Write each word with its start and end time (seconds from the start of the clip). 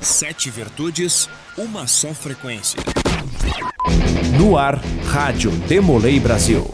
Sete 0.00 0.50
virtudes, 0.50 1.28
uma 1.56 1.86
só 1.86 2.14
frequência. 2.14 2.80
No 4.38 4.56
ar, 4.56 4.80
Rádio 5.06 5.50
Demolei 5.50 6.20
Brasil. 6.20 6.64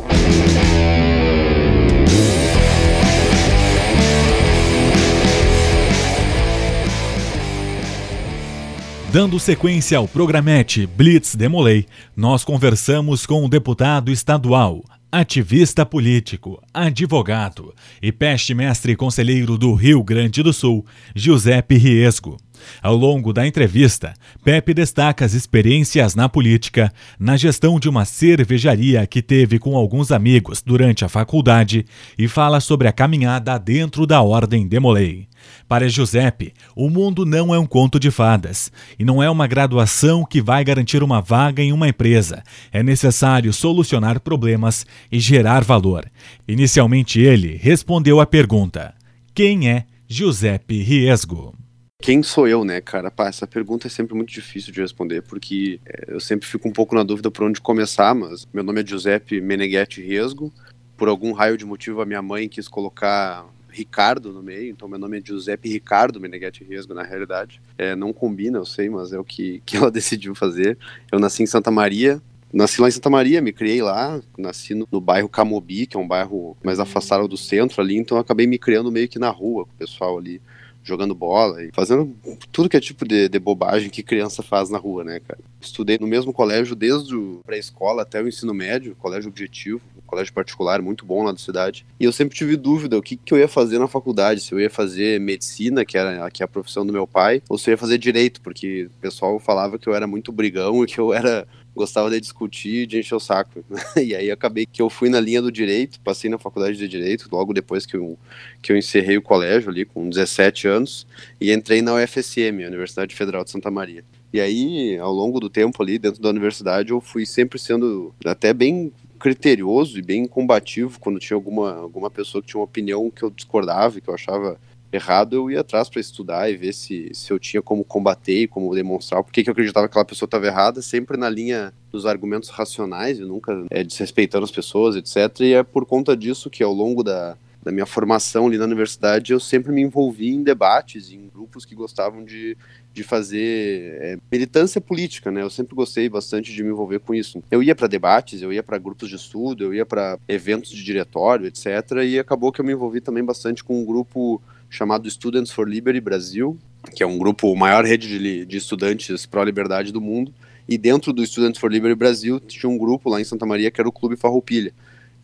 Dando 9.10 9.38
sequência 9.38 9.96
ao 9.96 10.08
programete 10.08 10.86
Blitz 10.86 11.36
Demolei, 11.36 11.86
nós 12.16 12.42
conversamos 12.42 13.24
com 13.24 13.44
o 13.44 13.48
deputado 13.48 14.10
estadual, 14.10 14.82
ativista 15.14 15.86
político, 15.86 16.60
advogado 16.74 17.72
e 18.02 18.10
peste-mestre 18.10 18.96
conselheiro 18.96 19.56
do 19.56 19.72
Rio 19.72 20.02
Grande 20.02 20.42
do 20.42 20.52
Sul, 20.52 20.84
Giuseppe 21.14 21.76
Riesgo. 21.76 22.36
Ao 22.82 22.94
longo 22.94 23.32
da 23.32 23.46
entrevista, 23.46 24.14
Pepe 24.44 24.74
destaca 24.74 25.24
as 25.24 25.34
experiências 25.34 26.14
na 26.14 26.28
política, 26.28 26.92
na 27.18 27.36
gestão 27.36 27.78
de 27.78 27.88
uma 27.88 28.04
cervejaria 28.04 29.06
que 29.06 29.22
teve 29.22 29.58
com 29.58 29.76
alguns 29.76 30.12
amigos 30.12 30.62
durante 30.62 31.04
a 31.04 31.08
faculdade 31.08 31.84
e 32.18 32.28
fala 32.28 32.60
sobre 32.60 32.88
a 32.88 32.92
caminhada 32.92 33.58
dentro 33.58 34.06
da 34.06 34.22
Ordem 34.22 34.66
Demolei. 34.66 35.28
Para 35.68 35.88
Giuseppe, 35.88 36.52
o 36.76 36.90
mundo 36.90 37.24
não 37.24 37.54
é 37.54 37.58
um 37.58 37.66
conto 37.66 37.98
de 37.98 38.10
fadas 38.10 38.70
e 38.98 39.04
não 39.04 39.22
é 39.22 39.30
uma 39.30 39.46
graduação 39.46 40.24
que 40.24 40.40
vai 40.40 40.64
garantir 40.64 41.02
uma 41.02 41.20
vaga 41.20 41.62
em 41.62 41.72
uma 41.72 41.88
empresa. 41.88 42.42
É 42.72 42.82
necessário 42.82 43.52
solucionar 43.52 44.20
problemas 44.20 44.86
e 45.10 45.18
gerar 45.18 45.64
valor. 45.64 46.10
Inicialmente, 46.46 47.20
ele 47.20 47.58
respondeu 47.60 48.20
à 48.20 48.26
pergunta: 48.26 48.94
Quem 49.34 49.68
é 49.68 49.84
Giuseppe 50.06 50.82
Riesgo? 50.82 51.63
Quem 52.04 52.22
sou 52.22 52.46
eu, 52.46 52.66
né, 52.66 52.82
cara? 52.82 53.10
Pá, 53.10 53.28
essa 53.28 53.46
pergunta 53.46 53.86
é 53.86 53.90
sempre 53.90 54.14
muito 54.14 54.30
difícil 54.30 54.70
de 54.70 54.78
responder, 54.78 55.22
porque 55.22 55.80
é, 55.86 56.04
eu 56.08 56.20
sempre 56.20 56.46
fico 56.46 56.68
um 56.68 56.70
pouco 56.70 56.94
na 56.94 57.02
dúvida 57.02 57.30
por 57.30 57.46
onde 57.46 57.62
começar, 57.62 58.14
mas 58.14 58.46
meu 58.52 58.62
nome 58.62 58.82
é 58.82 58.86
Giuseppe 58.86 59.40
Meneghetti 59.40 60.02
Riesgo. 60.02 60.52
Por 60.98 61.08
algum 61.08 61.32
raio 61.32 61.56
de 61.56 61.64
motivo, 61.64 62.02
a 62.02 62.04
minha 62.04 62.20
mãe 62.20 62.46
quis 62.46 62.68
colocar 62.68 63.46
Ricardo 63.70 64.34
no 64.34 64.42
meio, 64.42 64.70
então 64.70 64.86
meu 64.86 64.98
nome 64.98 65.18
é 65.18 65.22
Giuseppe 65.24 65.70
Ricardo 65.70 66.20
Meneghetti 66.20 66.62
Riesgo, 66.62 66.92
na 66.92 67.02
realidade. 67.02 67.58
É, 67.78 67.96
não 67.96 68.12
combina, 68.12 68.58
eu 68.58 68.66
sei, 68.66 68.90
mas 68.90 69.14
é 69.14 69.18
o 69.18 69.24
que, 69.24 69.62
que 69.64 69.78
ela 69.78 69.90
decidiu 69.90 70.34
fazer. 70.34 70.76
Eu 71.10 71.18
nasci 71.18 71.42
em 71.42 71.46
Santa 71.46 71.70
Maria, 71.70 72.20
Nasci 72.52 72.80
lá 72.80 72.86
em 72.86 72.92
Santa 72.92 73.10
Maria, 73.10 73.40
me 73.40 73.52
criei 73.52 73.82
lá, 73.82 74.20
nasci 74.38 74.74
no, 74.74 74.86
no, 74.92 75.00
bairro 75.00 75.28
Camobi, 75.28 75.86
que 75.86 75.96
é 75.96 76.00
um 76.00 76.06
bairro 76.06 76.56
mais 76.62 76.78
afastado 76.78 77.26
do 77.26 77.36
centro 77.36 77.82
ali, 77.82 77.96
então 77.96 78.16
acabei 78.16 78.46
me 78.46 78.58
criando 78.58 78.92
meio 78.92 79.08
que 79.08 79.18
na 79.18 79.28
rua 79.28 79.64
com 79.64 79.72
o 79.72 79.76
pessoal 79.76 80.16
ali 80.16 80.40
jogando 80.84 81.14
bola 81.14 81.64
e 81.64 81.70
fazendo 81.72 82.14
tudo 82.52 82.68
que 82.68 82.76
é 82.76 82.80
tipo 82.80 83.06
de, 83.06 83.28
de, 83.28 83.38
bobagem 83.38 83.90
que 83.90 84.02
criança 84.02 84.42
faz 84.42 84.68
na 84.68 84.78
rua, 84.78 85.02
né, 85.02 85.18
cara? 85.18 85.40
Estudei 85.60 85.98
no 85.98 86.06
mesmo 86.06 86.32
colégio 86.32 86.76
desde 86.76 87.16
pré-escola 87.44 88.02
até 88.02 88.22
o 88.22 88.28
ensino 88.28 88.52
médio, 88.52 88.94
colégio 88.96 89.30
objetivo, 89.30 89.80
colégio 90.14 90.32
particular 90.32 90.80
muito 90.80 91.04
bom 91.04 91.24
lá 91.24 91.32
da 91.32 91.38
cidade. 91.38 91.84
E 91.98 92.04
eu 92.04 92.12
sempre 92.12 92.36
tive 92.36 92.56
dúvida 92.56 92.96
o 92.96 93.02
que, 93.02 93.16
que 93.16 93.34
eu 93.34 93.38
ia 93.38 93.48
fazer 93.48 93.78
na 93.78 93.88
faculdade, 93.88 94.40
se 94.40 94.52
eu 94.52 94.60
ia 94.60 94.70
fazer 94.70 95.20
medicina, 95.20 95.84
que 95.84 95.98
era 95.98 96.30
que 96.30 96.42
é 96.42 96.44
a 96.44 96.48
profissão 96.48 96.86
do 96.86 96.92
meu 96.92 97.06
pai, 97.06 97.42
ou 97.48 97.58
se 97.58 97.68
eu 97.68 97.72
ia 97.72 97.78
fazer 97.78 97.98
direito, 97.98 98.40
porque 98.40 98.84
o 98.84 99.00
pessoal 99.00 99.38
falava 99.40 99.78
que 99.78 99.88
eu 99.88 99.94
era 99.94 100.06
muito 100.06 100.30
brigão 100.30 100.84
e 100.84 100.86
que 100.86 100.98
eu 100.98 101.12
era 101.12 101.46
gostava 101.74 102.08
de 102.08 102.20
discutir, 102.20 102.86
de 102.86 103.00
encher 103.00 103.16
o 103.16 103.20
saco. 103.20 103.64
e 104.00 104.14
aí 104.14 104.30
acabei 104.30 104.64
que 104.64 104.80
eu 104.80 104.88
fui 104.88 105.08
na 105.08 105.18
linha 105.18 105.42
do 105.42 105.50
direito, 105.50 105.98
passei 106.00 106.30
na 106.30 106.38
faculdade 106.38 106.76
de 106.76 106.86
direito, 106.86 107.28
logo 107.32 107.52
depois 107.52 107.84
que 107.84 107.96
eu, 107.96 108.16
que 108.62 108.70
eu 108.70 108.76
encerrei 108.76 109.16
o 109.16 109.22
colégio 109.22 109.70
ali, 109.70 109.84
com 109.84 110.08
17 110.08 110.68
anos, 110.68 111.06
e 111.40 111.52
entrei 111.52 111.82
na 111.82 111.94
UFSM, 111.94 112.64
Universidade 112.64 113.14
Federal 113.16 113.42
de 113.42 113.50
Santa 113.50 113.70
Maria. 113.70 114.04
E 114.32 114.40
aí, 114.40 114.98
ao 114.98 115.12
longo 115.12 115.38
do 115.38 115.48
tempo 115.48 115.80
ali, 115.80 115.96
dentro 115.96 116.20
da 116.20 116.28
universidade, 116.28 116.90
eu 116.90 117.00
fui 117.00 117.24
sempre 117.24 117.56
sendo 117.56 118.12
até 118.24 118.52
bem 118.52 118.92
criterioso 119.24 119.98
e 119.98 120.02
bem 120.02 120.26
combativo 120.26 121.00
quando 121.00 121.18
tinha 121.18 121.34
alguma, 121.34 121.76
alguma 121.76 122.10
pessoa 122.10 122.42
que 122.42 122.48
tinha 122.48 122.58
uma 122.58 122.66
opinião 122.66 123.10
que 123.10 123.22
eu 123.22 123.30
discordava, 123.30 123.98
que 123.98 124.06
eu 124.06 124.12
achava 124.12 124.60
errado, 124.92 125.34
eu 125.34 125.50
ia 125.50 125.60
atrás 125.60 125.88
para 125.88 125.98
estudar 125.98 126.50
e 126.50 126.56
ver 126.58 126.74
se, 126.74 127.08
se 127.14 127.32
eu 127.32 127.38
tinha 127.38 127.62
como 127.62 127.82
combater 127.82 128.42
e 128.42 128.46
como 128.46 128.74
demonstrar 128.74 129.24
porque 129.24 129.42
que 129.42 129.48
eu 129.48 129.52
acreditava 129.52 129.88
que 129.88 129.92
aquela 129.92 130.04
pessoa 130.04 130.26
estava 130.26 130.46
errada, 130.46 130.82
sempre 130.82 131.16
na 131.16 131.30
linha 131.30 131.72
dos 131.90 132.04
argumentos 132.04 132.50
racionais 132.50 133.18
e 133.18 133.22
nunca 133.22 133.64
é, 133.70 133.82
desrespeitando 133.82 134.44
as 134.44 134.50
pessoas, 134.50 134.94
etc. 134.94 135.40
E 135.40 135.54
é 135.54 135.62
por 135.62 135.86
conta 135.86 136.14
disso 136.14 136.50
que 136.50 136.62
ao 136.62 136.74
longo 136.74 137.02
da, 137.02 137.34
da 137.64 137.72
minha 137.72 137.86
formação 137.86 138.46
ali 138.46 138.58
na 138.58 138.64
universidade, 138.64 139.32
eu 139.32 139.40
sempre 139.40 139.72
me 139.72 139.80
envolvi 139.80 140.28
em 140.28 140.42
debates, 140.42 141.10
em 141.10 141.28
grupos 141.28 141.64
que 141.64 141.74
gostavam 141.74 142.22
de, 142.22 142.58
de 142.92 143.02
fazer 143.02 143.96
é, 144.02 144.18
militância 144.30 144.80
política, 144.82 145.30
né? 145.30 145.40
Eu 145.40 145.48
sempre 145.48 145.74
gostei 145.74 146.06
bastante 146.08 146.52
de 146.52 146.62
me 146.62 146.68
envolver 146.68 147.00
com 147.00 147.14
isso. 147.14 147.42
Eu 147.50 147.62
ia 147.62 147.74
para 147.74 147.88
debates, 147.88 148.42
eu 148.42 148.52
ia 148.52 148.62
para 148.62 148.76
grupos 148.76 149.08
de 149.08 149.16
estudo, 149.16 149.64
eu 149.64 149.72
ia 149.72 149.86
para 149.86 150.18
eventos 150.28 150.70
de 150.70 150.84
diretório, 150.84 151.46
etc. 151.46 151.66
E 152.04 152.18
acabou 152.18 152.52
que 152.52 152.60
eu 152.60 152.64
me 152.64 152.72
envolvi 152.72 153.00
também 153.00 153.24
bastante 153.24 153.64
com 153.64 153.80
um 153.80 153.84
grupo 153.84 154.42
chamado 154.68 155.10
Students 155.10 155.50
for 155.50 155.66
Liberty 155.66 156.00
Brasil, 156.00 156.58
que 156.94 157.02
é 157.02 157.06
um 157.06 157.16
grupo, 157.16 157.54
maior 157.56 157.84
rede 157.84 158.18
de, 158.18 158.44
de 158.44 158.56
estudantes 158.58 159.24
pró-liberdade 159.24 159.90
do 159.90 160.02
mundo. 160.02 160.34
E 160.68 160.76
dentro 160.76 161.12
do 161.14 161.24
Students 161.24 161.58
for 161.58 161.72
Liberty 161.72 161.94
Brasil 161.94 162.38
tinha 162.40 162.68
um 162.68 162.76
grupo 162.76 163.08
lá 163.08 163.20
em 163.20 163.24
Santa 163.24 163.46
Maria 163.46 163.70
que 163.70 163.80
era 163.80 163.88
o 163.88 163.92
Clube 163.92 164.16
Farroupilha. 164.16 164.74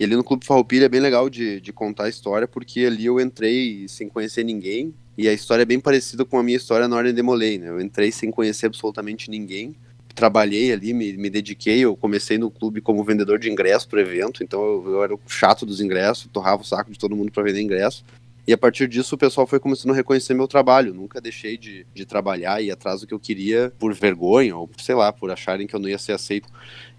E 0.01 0.05
ali 0.05 0.17
no 0.17 0.25
Clube 0.25 0.47
Farroupilha 0.47 0.87
é 0.87 0.89
bem 0.89 0.99
legal 0.99 1.29
de, 1.29 1.61
de 1.61 1.75
contar 1.75 2.05
a 2.05 2.09
história, 2.09 2.49
porque 2.49 2.87
ali 2.87 3.05
eu 3.05 3.21
entrei 3.21 3.87
sem 3.87 4.09
conhecer 4.09 4.43
ninguém, 4.43 4.95
e 5.17 5.29
a 5.29 5.33
história 5.35 5.61
é 5.61 5.67
bem 5.67 5.79
parecida 5.79 6.25
com 6.25 6.39
a 6.39 6.43
minha 6.43 6.57
história 6.57 6.89
na 6.89 6.97
Ordem 6.97 7.13
de 7.13 7.21
Molay, 7.21 7.59
né? 7.59 7.69
Eu 7.69 7.79
entrei 7.79 8.11
sem 8.11 8.31
conhecer 8.31 8.65
absolutamente 8.65 9.31
ninguém, 9.31 9.77
trabalhei 10.15 10.73
ali, 10.73 10.95
me, 10.95 11.19
me 11.19 11.29
dediquei, 11.29 11.81
eu 11.81 11.95
comecei 11.95 12.39
no 12.39 12.51
clube 12.51 12.81
como 12.81 13.05
vendedor 13.05 13.39
de 13.39 13.51
ingresso 13.51 13.87
para 13.91 13.99
o 13.99 14.01
evento, 14.01 14.43
então 14.43 14.65
eu, 14.65 14.85
eu, 14.87 15.05
era 15.05 15.15
o 15.15 15.21
chato 15.29 15.67
dos 15.67 15.83
ingressos, 15.83 16.31
torrava 16.33 16.63
o 16.63 16.65
saco 16.65 16.91
de 16.91 16.99
todo 16.99 17.15
mundo 17.15 17.31
para 17.31 17.43
vender 17.43 17.61
ingresso. 17.61 18.03
E 18.51 18.53
a 18.53 18.59
partir 18.59 18.89
disso 18.89 19.15
o 19.15 19.19
pessoal 19.19 19.47
foi 19.47 19.61
começando 19.61 19.93
a 19.93 19.95
reconhecer 19.95 20.35
meu 20.35 20.49
trabalho. 20.49 20.93
Nunca 20.93 21.21
deixei 21.21 21.57
de, 21.57 21.87
de 21.95 22.05
trabalhar 22.05 22.61
e 22.61 22.69
atrás 22.69 23.01
do 23.01 23.07
que 23.07 23.15
eu 23.15 23.21
queria 23.21 23.73
por 23.79 23.95
vergonha 23.95 24.57
ou, 24.57 24.69
sei 24.77 24.97
lá, 24.97 25.13
por 25.13 25.31
acharem 25.31 25.69
que 25.69 25.77
eu 25.77 25.79
não 25.79 25.89
ia 25.89 25.99
ser 25.99 26.15
aceito. 26.15 26.49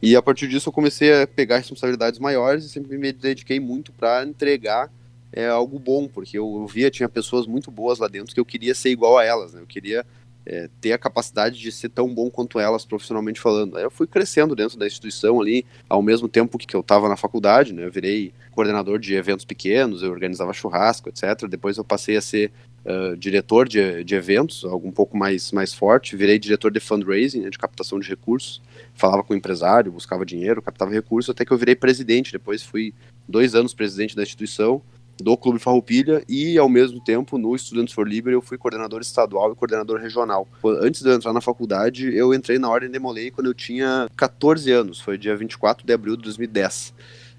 E 0.01 0.15
a 0.15 0.21
partir 0.21 0.47
disso 0.47 0.69
eu 0.69 0.71
comecei 0.71 1.23
a 1.23 1.27
pegar 1.27 1.57
responsabilidades 1.57 2.21
maiores 2.21 2.63
e 2.63 2.69
sempre 2.69 2.97
me 2.97 3.11
dediquei 3.11 3.59
muito 3.59 3.91
para 3.91 4.23
entregar 4.23 4.89
é, 5.33 5.45
algo 5.45 5.77
bom, 5.77 6.07
porque 6.07 6.37
eu, 6.37 6.59
eu 6.61 6.65
via, 6.67 6.89
tinha 6.89 7.09
pessoas 7.09 7.45
muito 7.45 7.69
boas 7.69 7.99
lá 7.99 8.07
dentro 8.07 8.33
que 8.33 8.39
eu 8.39 8.45
queria 8.45 8.73
ser 8.73 8.91
igual 8.91 9.17
a 9.17 9.25
elas, 9.25 9.53
né? 9.53 9.59
Eu 9.59 9.67
queria 9.67 10.05
é, 10.45 10.69
ter 10.79 10.93
a 10.93 10.97
capacidade 10.97 11.59
de 11.59 11.71
ser 11.71 11.89
tão 11.89 12.13
bom 12.13 12.29
quanto 12.29 12.59
elas 12.59 12.85
profissionalmente 12.85 13.39
falando. 13.39 13.77
Aí 13.77 13.83
eu 13.83 13.91
fui 13.91 14.07
crescendo 14.07 14.55
dentro 14.55 14.77
da 14.77 14.87
instituição 14.87 15.39
ali, 15.39 15.65
ao 15.87 16.01
mesmo 16.01 16.27
tempo 16.27 16.57
que 16.57 16.75
eu 16.75 16.81
estava 16.81 17.07
na 17.07 17.15
faculdade, 17.15 17.73
né? 17.73 17.85
Eu 17.85 17.91
virei 17.91 18.33
coordenador 18.51 18.99
de 18.99 19.15
eventos 19.15 19.45
pequenos, 19.45 20.03
eu 20.03 20.11
organizava 20.11 20.53
churrasco, 20.53 21.09
etc. 21.09 21.47
Depois 21.47 21.77
eu 21.77 21.83
passei 21.83 22.17
a 22.17 22.21
ser 22.21 22.51
uh, 22.85 23.15
diretor 23.15 23.67
de, 23.67 24.03
de 24.03 24.15
eventos, 24.15 24.65
algo 24.65 24.87
um 24.87 24.91
pouco 24.91 25.15
mais, 25.15 25.51
mais 25.51 25.73
forte. 25.73 26.15
Virei 26.15 26.37
diretor 26.37 26.71
de 26.71 26.79
fundraising, 26.79 27.41
né, 27.41 27.49
de 27.49 27.57
captação 27.57 27.99
de 27.99 28.09
recursos. 28.09 28.61
Falava 28.93 29.23
com 29.23 29.33
o 29.33 29.37
empresário, 29.37 29.91
buscava 29.91 30.25
dinheiro, 30.25 30.61
captava 30.61 30.91
recursos, 30.91 31.29
até 31.29 31.45
que 31.45 31.51
eu 31.51 31.57
virei 31.57 31.75
presidente. 31.75 32.31
Depois 32.31 32.61
fui 32.61 32.93
dois 33.27 33.55
anos 33.55 33.73
presidente 33.73 34.15
da 34.15 34.23
instituição 34.23 34.81
do 35.21 35.37
Clube 35.37 35.59
Farroupilha 35.59 36.23
e, 36.27 36.57
ao 36.57 36.67
mesmo 36.67 36.99
tempo, 36.99 37.37
no 37.37 37.57
Students 37.57 37.93
for 37.93 38.07
Liberty 38.07 38.33
eu 38.33 38.41
fui 38.41 38.57
coordenador 38.57 39.01
estadual 39.01 39.51
e 39.51 39.55
coordenador 39.55 39.99
regional. 39.99 40.47
Antes 40.63 41.01
de 41.01 41.09
eu 41.09 41.13
entrar 41.13 41.33
na 41.33 41.41
faculdade, 41.41 42.15
eu 42.15 42.33
entrei 42.33 42.57
na 42.59 42.69
Ordem 42.69 42.89
de 42.89 42.99
Molay 42.99 43.31
quando 43.31 43.47
eu 43.47 43.53
tinha 43.53 44.09
14 44.15 44.71
anos, 44.71 44.99
foi 44.99 45.17
dia 45.17 45.35
24 45.35 45.85
de 45.85 45.93
abril 45.93 46.15
de 46.15 46.23
2010. 46.23 46.93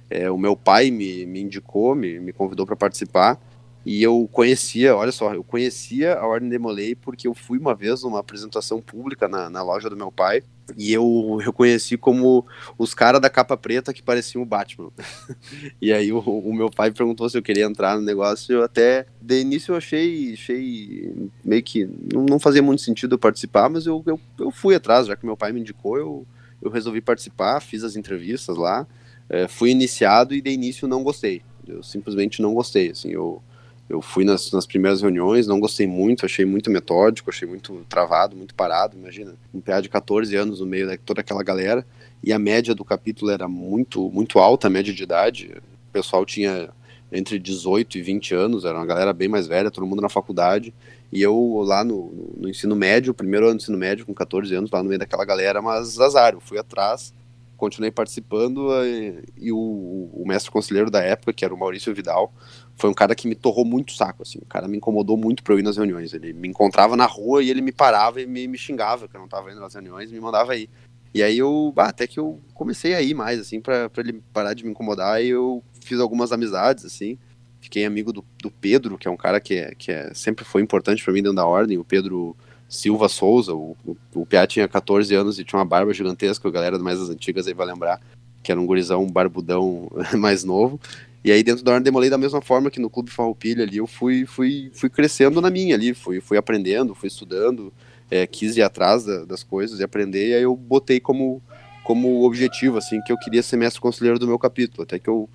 É, 0.08 0.30
o 0.30 0.36
meu 0.36 0.54
pai 0.54 0.90
me, 0.90 1.24
me 1.24 1.40
indicou, 1.40 1.94
me, 1.94 2.20
me 2.20 2.32
convidou 2.32 2.66
para 2.66 2.76
participar, 2.76 3.40
e 3.84 4.02
eu 4.02 4.28
conhecia, 4.30 4.94
olha 4.94 5.10
só, 5.10 5.34
eu 5.34 5.42
conhecia 5.42 6.14
a 6.14 6.26
Ordem 6.26 6.48
de 6.48 6.58
Molay 6.58 6.94
porque 6.94 7.26
eu 7.26 7.34
fui 7.34 7.58
uma 7.58 7.74
vez 7.74 8.02
numa 8.02 8.20
apresentação 8.20 8.80
pública 8.80 9.26
na, 9.26 9.50
na 9.50 9.62
loja 9.62 9.90
do 9.90 9.96
meu 9.96 10.12
pai 10.12 10.42
e 10.76 10.92
eu 10.92 11.36
reconheci 11.36 11.96
como 11.96 12.46
os 12.78 12.94
caras 12.94 13.20
da 13.20 13.28
capa 13.28 13.56
preta 13.56 13.92
que 13.92 14.02
pareciam 14.02 14.42
o 14.42 14.46
Batman. 14.46 14.90
e 15.82 15.92
aí 15.92 16.12
o, 16.12 16.20
o, 16.20 16.54
meu 16.54 16.70
pai 16.70 16.92
perguntou 16.92 17.28
se 17.28 17.36
eu 17.36 17.42
queria 17.42 17.64
entrar 17.64 17.96
no 17.96 18.02
negócio. 18.02 18.52
Eu 18.54 18.62
até, 18.62 19.06
de 19.20 19.40
início, 19.40 19.72
eu 19.72 19.76
achei, 19.76 20.32
achei 20.32 21.12
meio 21.44 21.62
que 21.62 21.88
não 22.12 22.38
fazia 22.38 22.62
muito 22.62 22.82
sentido 22.82 23.16
eu 23.16 23.18
participar, 23.18 23.68
mas 23.68 23.84
eu, 23.86 24.02
eu, 24.06 24.20
eu, 24.38 24.50
fui 24.50 24.74
atrás, 24.74 25.08
já 25.08 25.16
que 25.16 25.26
meu 25.26 25.36
pai 25.36 25.52
me 25.52 25.60
indicou, 25.60 25.98
eu, 25.98 26.26
eu 26.62 26.70
resolvi 26.70 27.00
participar, 27.00 27.60
fiz 27.60 27.82
as 27.82 27.96
entrevistas 27.96 28.56
lá, 28.56 28.86
é, 29.28 29.48
fui 29.48 29.70
iniciado 29.70 30.34
e 30.34 30.40
de 30.40 30.50
início 30.50 30.86
não 30.86 31.02
gostei. 31.02 31.42
Eu 31.66 31.82
simplesmente 31.82 32.40
não 32.40 32.54
gostei, 32.54 32.90
assim, 32.90 33.10
eu 33.10 33.42
eu 33.88 34.00
fui 34.00 34.24
nas, 34.24 34.50
nas 34.52 34.66
primeiras 34.66 35.02
reuniões, 35.02 35.46
não 35.46 35.60
gostei 35.60 35.86
muito, 35.86 36.24
achei 36.24 36.44
muito 36.44 36.70
metódico, 36.70 37.30
achei 37.30 37.46
muito 37.46 37.84
travado, 37.88 38.36
muito 38.36 38.54
parado. 38.54 38.96
Imagina, 38.96 39.34
um 39.52 39.60
PA 39.60 39.80
de 39.80 39.88
14 39.88 40.34
anos 40.36 40.60
no 40.60 40.66
meio 40.66 40.88
de 40.88 40.96
toda 40.98 41.20
aquela 41.20 41.42
galera, 41.42 41.86
e 42.22 42.32
a 42.32 42.38
média 42.38 42.74
do 42.74 42.84
capítulo 42.84 43.30
era 43.30 43.48
muito, 43.48 44.10
muito 44.10 44.38
alta, 44.38 44.68
a 44.68 44.70
média 44.70 44.92
de 44.92 45.02
idade. 45.02 45.50
O 45.88 45.92
pessoal 45.92 46.24
tinha 46.24 46.70
entre 47.12 47.38
18 47.38 47.98
e 47.98 48.02
20 48.02 48.34
anos, 48.34 48.64
era 48.64 48.78
uma 48.78 48.86
galera 48.86 49.12
bem 49.12 49.28
mais 49.28 49.46
velha, 49.46 49.70
todo 49.70 49.86
mundo 49.86 50.00
na 50.00 50.08
faculdade. 50.08 50.72
E 51.12 51.20
eu 51.20 51.62
lá 51.66 51.84
no, 51.84 52.10
no, 52.38 52.48
ensino 52.48 52.74
médio, 52.74 53.12
primeiro 53.12 53.46
ano 53.46 53.56
do 53.56 53.62
ensino 53.62 53.76
médio, 53.76 54.06
com 54.06 54.14
14 54.14 54.54
anos, 54.54 54.70
lá 54.70 54.82
no 54.82 54.88
meio 54.88 54.98
daquela 54.98 55.24
galera, 55.24 55.60
mas 55.60 56.00
azar, 56.00 56.32
eu 56.32 56.40
fui 56.40 56.58
atrás, 56.58 57.12
continuei 57.58 57.90
participando 57.90 58.70
e, 58.82 59.22
e 59.36 59.52
o, 59.52 59.58
o, 59.58 60.24
mestre 60.26 60.50
conselheiro 60.50 60.90
da 60.90 61.02
época, 61.02 61.34
que 61.34 61.44
era 61.44 61.54
o 61.54 61.58
Maurício 61.58 61.94
Vidal, 61.94 62.32
foi 62.76 62.90
um 62.90 62.94
cara 62.94 63.14
que 63.14 63.28
me 63.28 63.34
torrou 63.34 63.64
muito 63.64 63.92
saco, 63.92 64.22
assim, 64.22 64.38
o 64.40 64.46
cara 64.46 64.66
me 64.66 64.76
incomodou 64.76 65.16
muito 65.16 65.42
pra 65.42 65.54
eu 65.54 65.58
ir 65.58 65.62
nas 65.62 65.76
reuniões, 65.76 66.12
ele 66.12 66.32
me 66.32 66.48
encontrava 66.48 66.96
na 66.96 67.06
rua 67.06 67.42
e 67.42 67.50
ele 67.50 67.60
me 67.60 67.72
parava 67.72 68.20
e 68.20 68.26
me, 68.26 68.48
me 68.48 68.58
xingava 68.58 69.06
que 69.06 69.16
eu 69.16 69.20
não 69.20 69.28
tava 69.28 69.50
indo 69.50 69.60
nas 69.60 69.74
reuniões 69.74 70.10
e 70.10 70.14
me 70.14 70.20
mandava 70.20 70.56
ir. 70.56 70.68
E 71.14 71.22
aí 71.22 71.38
eu, 71.38 71.72
até 71.76 72.06
que 72.06 72.18
eu 72.18 72.40
comecei 72.54 72.94
a 72.94 73.02
ir 73.02 73.14
mais, 73.14 73.38
assim, 73.38 73.60
pra, 73.60 73.90
pra 73.90 74.02
ele 74.02 74.22
parar 74.32 74.54
de 74.54 74.64
me 74.64 74.70
incomodar 74.70 75.22
e 75.22 75.28
eu 75.28 75.62
fiz 75.80 76.00
algumas 76.00 76.32
amizades, 76.32 76.84
assim, 76.84 77.18
fiquei 77.60 77.84
amigo 77.84 78.12
do, 78.12 78.24
do 78.42 78.50
Pedro, 78.50 78.96
que 78.96 79.06
é 79.06 79.10
um 79.10 79.16
cara 79.16 79.40
que, 79.40 79.54
é, 79.54 79.74
que 79.74 79.92
é, 79.92 80.12
sempre 80.14 80.44
foi 80.44 80.62
importante 80.62 81.04
para 81.04 81.12
mim 81.12 81.22
dentro 81.22 81.36
da 81.36 81.46
ordem, 81.46 81.78
o 81.78 81.84
Pedro 81.84 82.34
Silva 82.68 83.08
Souza, 83.08 83.54
o, 83.54 83.76
o, 83.86 83.96
o 84.14 84.26
Piá 84.26 84.46
tinha 84.46 84.66
14 84.66 85.14
anos 85.14 85.38
e 85.38 85.44
tinha 85.44 85.58
uma 85.58 85.64
barba 85.64 85.92
gigantesca, 85.92 86.48
a 86.48 86.50
galera 86.50 86.78
mais 86.78 86.98
das 86.98 87.10
antigas 87.10 87.46
aí 87.46 87.52
vai 87.52 87.66
lembrar, 87.66 88.00
que 88.42 88.50
era 88.50 88.60
um 88.60 88.66
gurizão, 88.66 89.06
barbudão 89.06 89.90
mais 90.18 90.42
novo, 90.42 90.80
e 91.24 91.30
aí 91.30 91.42
dentro 91.42 91.64
da 91.64 91.72
Ordem 91.72 91.84
Demolei 91.84 92.10
da 92.10 92.18
mesma 92.18 92.40
forma 92.40 92.70
que 92.70 92.80
no 92.80 92.90
Clube 92.90 93.10
Farroupilha 93.10 93.64
ali, 93.64 93.76
eu 93.76 93.86
fui, 93.86 94.26
fui, 94.26 94.70
fui 94.74 94.90
crescendo 94.90 95.40
na 95.40 95.50
minha 95.50 95.74
ali, 95.74 95.94
fui, 95.94 96.20
fui 96.20 96.36
aprendendo, 96.36 96.94
fui 96.94 97.08
estudando, 97.08 97.72
é, 98.10 98.26
quis 98.26 98.56
ir 98.56 98.62
atrás 98.62 99.04
da, 99.04 99.24
das 99.24 99.42
coisas 99.42 99.80
e 99.80 99.84
aprender, 99.84 100.30
e 100.30 100.34
aí 100.34 100.42
eu 100.42 100.56
botei 100.56 101.00
como, 101.00 101.42
como 101.84 102.24
objetivo, 102.24 102.78
assim, 102.78 103.00
que 103.02 103.12
eu 103.12 103.18
queria 103.18 103.42
ser 103.42 103.56
mestre 103.56 103.80
conselheiro 103.80 104.18
do 104.18 104.26
meu 104.26 104.38
capítulo, 104.38 104.82
até 104.82 104.98
que 104.98 105.08
eu 105.08 105.28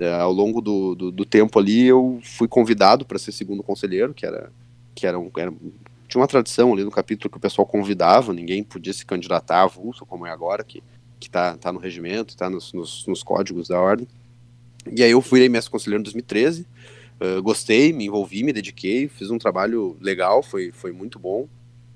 é, 0.00 0.12
ao 0.12 0.32
longo 0.32 0.60
do, 0.60 0.94
do, 0.96 1.10
do, 1.12 1.24
tempo 1.24 1.56
ali, 1.56 1.86
eu 1.86 2.18
fui 2.24 2.48
convidado 2.48 3.04
para 3.04 3.16
ser 3.16 3.30
segundo 3.30 3.62
conselheiro, 3.62 4.12
que 4.12 4.26
era 4.26 4.50
que 4.92 5.06
era, 5.06 5.18
um, 5.18 5.30
era, 5.36 5.52
tinha 6.08 6.20
uma 6.20 6.26
tradição 6.26 6.72
ali 6.72 6.82
no 6.82 6.90
capítulo 6.90 7.30
que 7.30 7.36
o 7.36 7.40
pessoal 7.40 7.66
convidava, 7.66 8.32
ninguém 8.32 8.62
podia 8.64 8.92
se 8.92 9.06
candidatar 9.06 9.62
avulso, 9.62 10.04
como 10.04 10.26
é 10.26 10.30
agora, 10.30 10.64
que 10.64 10.82
que 11.24 11.30
tá, 11.30 11.56
tá 11.56 11.72
no 11.72 11.78
regimento, 11.78 12.34
está 12.34 12.50
nos, 12.50 12.72
nos, 12.72 13.06
nos, 13.06 13.22
códigos 13.22 13.68
da 13.68 13.80
ordem. 13.80 14.06
E 14.90 15.02
aí 15.02 15.10
eu 15.10 15.22
fui 15.22 15.48
mestre 15.48 15.70
conselheiro 15.70 16.00
em 16.00 16.04
2013, 16.04 16.66
uh, 17.20 17.42
gostei, 17.42 17.92
me 17.92 18.06
envolvi, 18.06 18.42
me 18.42 18.52
dediquei, 18.52 19.08
fiz 19.08 19.30
um 19.30 19.38
trabalho 19.38 19.96
legal, 20.00 20.42
foi, 20.42 20.70
foi 20.72 20.92
muito 20.92 21.18
bom. 21.18 21.48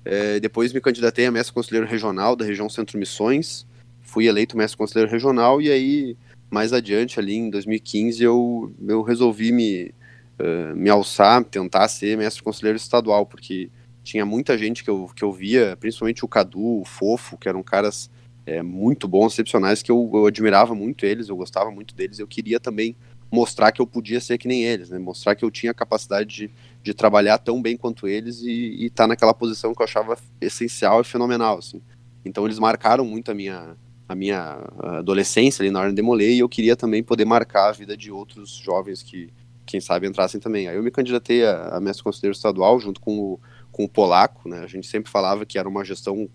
Uh, 0.05 0.39
depois 0.41 0.73
me 0.73 0.81
candidatei 0.81 1.25
a 1.25 1.31
mestre 1.31 1.53
conselheiro 1.53 1.85
regional 1.85 2.35
da 2.35 2.45
região 2.45 2.69
Centro 2.69 2.97
Missões, 2.97 3.65
fui 4.01 4.27
eleito 4.27 4.57
mestre 4.57 4.77
conselheiro 4.77 5.11
regional 5.11 5.61
e 5.61 5.69
aí 5.71 6.17
mais 6.49 6.73
adiante, 6.73 7.19
ali 7.19 7.35
em 7.35 7.49
2015, 7.49 8.23
eu, 8.23 8.73
eu 8.87 9.01
resolvi 9.03 9.51
me, 9.51 9.93
uh, 10.39 10.75
me 10.75 10.89
alçar, 10.89 11.43
tentar 11.43 11.87
ser 11.87 12.17
mestre 12.17 12.41
conselheiro 12.41 12.77
estadual, 12.77 13.25
porque 13.25 13.69
tinha 14.03 14.25
muita 14.25 14.57
gente 14.57 14.83
que 14.83 14.89
eu, 14.89 15.09
que 15.15 15.23
eu 15.23 15.31
via, 15.31 15.77
principalmente 15.79 16.25
o 16.25 16.27
Cadu, 16.27 16.81
o 16.81 16.85
Fofo, 16.85 17.37
que 17.37 17.47
eram 17.47 17.61
caras 17.61 18.09
é, 18.49 18.63
muito 18.63 19.07
bons, 19.07 19.33
excepcionais, 19.33 19.83
que 19.83 19.91
eu, 19.91 20.09
eu 20.11 20.25
admirava 20.25 20.73
muito 20.73 21.05
eles, 21.05 21.29
eu 21.29 21.35
gostava 21.35 21.69
muito 21.69 21.93
deles, 21.93 22.17
eu 22.17 22.27
queria 22.27 22.59
também 22.59 22.95
mostrar 23.31 23.71
que 23.71 23.79
eu 23.79 23.85
podia 23.85 24.19
ser 24.19 24.39
que 24.39 24.47
nem 24.47 24.63
eles, 24.63 24.89
né? 24.89 24.97
mostrar 24.97 25.35
que 25.35 25.45
eu 25.45 25.51
tinha 25.51 25.71
capacidade 25.71 26.27
de, 26.27 26.51
de 26.81 26.93
trabalhar 26.95 27.37
tão 27.37 27.61
bem 27.61 27.77
quanto 27.77 28.07
eles 28.07 28.41
e 28.41 28.85
estar 28.85 29.03
tá 29.03 29.07
naquela 29.07 29.35
posição 29.35 29.73
que 29.75 29.81
eu 29.81 29.85
achava 29.85 30.17
essencial 30.41 31.01
e 31.01 31.03
fenomenal. 31.03 31.59
Assim. 31.59 31.79
Então 32.25 32.45
eles 32.45 32.57
marcaram 32.57 33.05
muito 33.05 33.29
a 33.29 33.35
minha, 33.35 33.77
a 34.07 34.15
minha 34.15 34.67
adolescência 34.81 35.61
ali 35.61 35.69
na 35.69 35.79
hora 35.79 35.89
de 35.89 35.95
Demolei 35.95 36.33
e 36.33 36.39
eu 36.39 36.49
queria 36.49 36.75
também 36.75 37.03
poder 37.03 37.25
marcar 37.25 37.69
a 37.69 37.71
vida 37.71 37.95
de 37.95 38.11
outros 38.11 38.49
jovens 38.49 39.03
que, 39.03 39.29
quem 39.63 39.79
sabe, 39.79 40.07
entrassem 40.07 40.41
também. 40.41 40.67
Aí 40.67 40.75
eu 40.75 40.81
me 40.81 40.89
candidatei 40.89 41.45
a, 41.45 41.75
a 41.75 41.79
mestre 41.79 42.03
conselheiro 42.03 42.35
estadual 42.35 42.79
junto 42.79 42.99
com 42.99 43.19
o, 43.19 43.39
com 43.71 43.83
o 43.83 43.89
Polaco, 43.89 44.49
né? 44.49 44.61
A 44.63 44.67
gente 44.67 44.87
sempre 44.87 45.11
falava 45.11 45.45
que 45.45 45.59
era 45.59 45.69
uma 45.69 45.85
gestão 45.85 46.27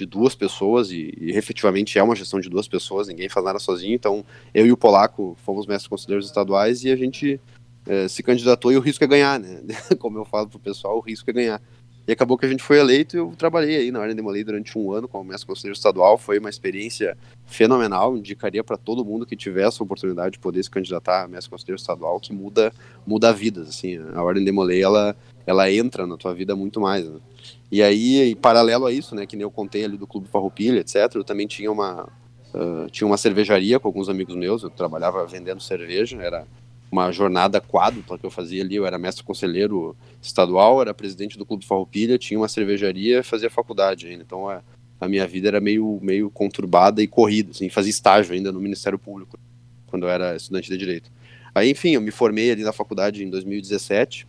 de 0.00 0.06
duas 0.06 0.34
pessoas 0.34 0.90
e, 0.90 1.12
e, 1.20 1.30
efetivamente 1.32 1.98
é 1.98 2.02
uma 2.02 2.16
gestão 2.16 2.40
de 2.40 2.48
duas 2.48 2.66
pessoas, 2.66 3.08
ninguém 3.08 3.28
faz 3.28 3.44
nada 3.44 3.58
sozinho. 3.58 3.94
Então 3.94 4.24
eu 4.54 4.66
e 4.66 4.72
o 4.72 4.76
Polaco 4.76 5.36
fomos 5.44 5.66
mestres 5.66 5.88
conselheiros 5.88 6.26
estaduais 6.26 6.82
e 6.84 6.90
a 6.90 6.96
gente 6.96 7.38
é, 7.86 8.08
se 8.08 8.22
candidatou 8.22 8.72
e 8.72 8.76
o 8.76 8.80
risco 8.80 9.04
é 9.04 9.06
ganhar, 9.06 9.38
né? 9.38 9.60
Como 9.98 10.18
eu 10.18 10.24
falo 10.24 10.48
pro 10.48 10.58
pessoal, 10.58 10.96
o 10.96 11.00
risco 11.00 11.28
é 11.28 11.32
ganhar. 11.32 11.62
E 12.06 12.12
acabou 12.12 12.36
que 12.36 12.46
a 12.46 12.48
gente 12.48 12.62
foi 12.62 12.78
eleito 12.78 13.16
e 13.16 13.18
eu 13.18 13.32
trabalhei 13.36 13.76
aí 13.76 13.90
na 13.92 14.00
Ordem 14.00 14.16
de 14.16 14.22
Molei 14.22 14.42
durante 14.42 14.76
um 14.76 14.92
ano 14.92 15.06
como 15.06 15.24
mestre 15.24 15.46
conselheiro 15.46 15.76
estadual. 15.76 16.18
Foi 16.18 16.38
uma 16.38 16.50
experiência 16.50 17.16
fenomenal. 17.46 18.16
Indicaria 18.16 18.64
para 18.64 18.76
todo 18.76 19.04
mundo 19.04 19.26
que 19.26 19.36
tivesse 19.36 19.80
a 19.80 19.84
oportunidade 19.84 20.32
de 20.32 20.38
poder 20.38 20.62
se 20.62 20.70
candidatar 20.70 21.24
a 21.24 21.28
mestre 21.28 21.50
conselheiro 21.50 21.80
estadual, 21.80 22.18
que 22.18 22.32
muda, 22.32 22.72
muda 23.06 23.32
vidas. 23.32 23.68
Assim, 23.68 23.98
a 24.14 24.22
Ordem 24.22 24.44
de 24.44 24.50
Molei, 24.50 24.82
ela, 24.82 25.14
ela 25.46 25.70
entra 25.70 26.06
na 26.06 26.16
tua 26.16 26.34
vida 26.34 26.56
muito 26.56 26.80
mais. 26.80 27.08
Né? 27.08 27.20
E 27.70 27.82
aí, 27.82 28.30
em 28.30 28.36
paralelo 28.36 28.86
a 28.86 28.92
isso, 28.92 29.14
né, 29.14 29.26
que 29.26 29.36
nem 29.36 29.42
eu 29.42 29.50
contei 29.50 29.84
ali 29.84 29.96
do 29.96 30.06
Clube 30.06 30.28
Farroupilha, 30.28 30.80
etc., 30.80 31.14
eu 31.14 31.24
também 31.24 31.46
tinha 31.46 31.70
uma, 31.70 32.08
uh, 32.52 32.90
tinha 32.90 33.06
uma 33.06 33.16
cervejaria 33.16 33.78
com 33.78 33.86
alguns 33.86 34.08
amigos 34.08 34.34
meus. 34.34 34.62
Eu 34.62 34.70
trabalhava 34.70 35.24
vendendo 35.26 35.60
cerveja, 35.60 36.20
era 36.20 36.46
uma 36.90 37.12
jornada 37.12 37.60
quádrupla 37.60 38.18
que 38.18 38.26
eu 38.26 38.30
fazia 38.30 38.62
ali. 38.62 38.76
Eu 38.76 38.86
era 38.86 38.98
mestre 38.98 39.22
conselheiro 39.22 39.96
estadual, 40.20 40.80
era 40.80 40.92
presidente 40.92 41.38
do 41.38 41.46
Clube 41.46 41.64
Farroupilha, 41.64 42.18
tinha 42.18 42.38
uma 42.38 42.48
cervejaria 42.48 43.22
fazia 43.22 43.48
faculdade 43.48 44.06
ainda. 44.06 44.22
Então 44.22 44.48
a, 44.48 44.62
a, 45.00 45.08
minha 45.08 45.26
vida 45.26 45.48
era 45.48 45.60
meio, 45.60 45.98
meio 46.02 46.30
conturbada 46.30 47.02
e 47.02 47.06
corrida. 47.06 47.52
Assim, 47.52 47.68
fazia 47.68 47.90
estágio 47.90 48.34
ainda 48.34 48.50
no 48.50 48.60
Ministério 48.60 48.98
Público, 48.98 49.38
quando 49.86 50.06
eu 50.06 50.10
era 50.10 50.34
estudante 50.34 50.68
de 50.68 50.76
Direito. 50.76 51.10
Aí, 51.54 51.70
enfim, 51.70 51.90
eu 51.90 52.00
me 52.00 52.10
formei 52.10 52.50
ali 52.50 52.62
na 52.62 52.72
faculdade 52.72 53.24
em 53.24 53.30
2017, 53.30 54.26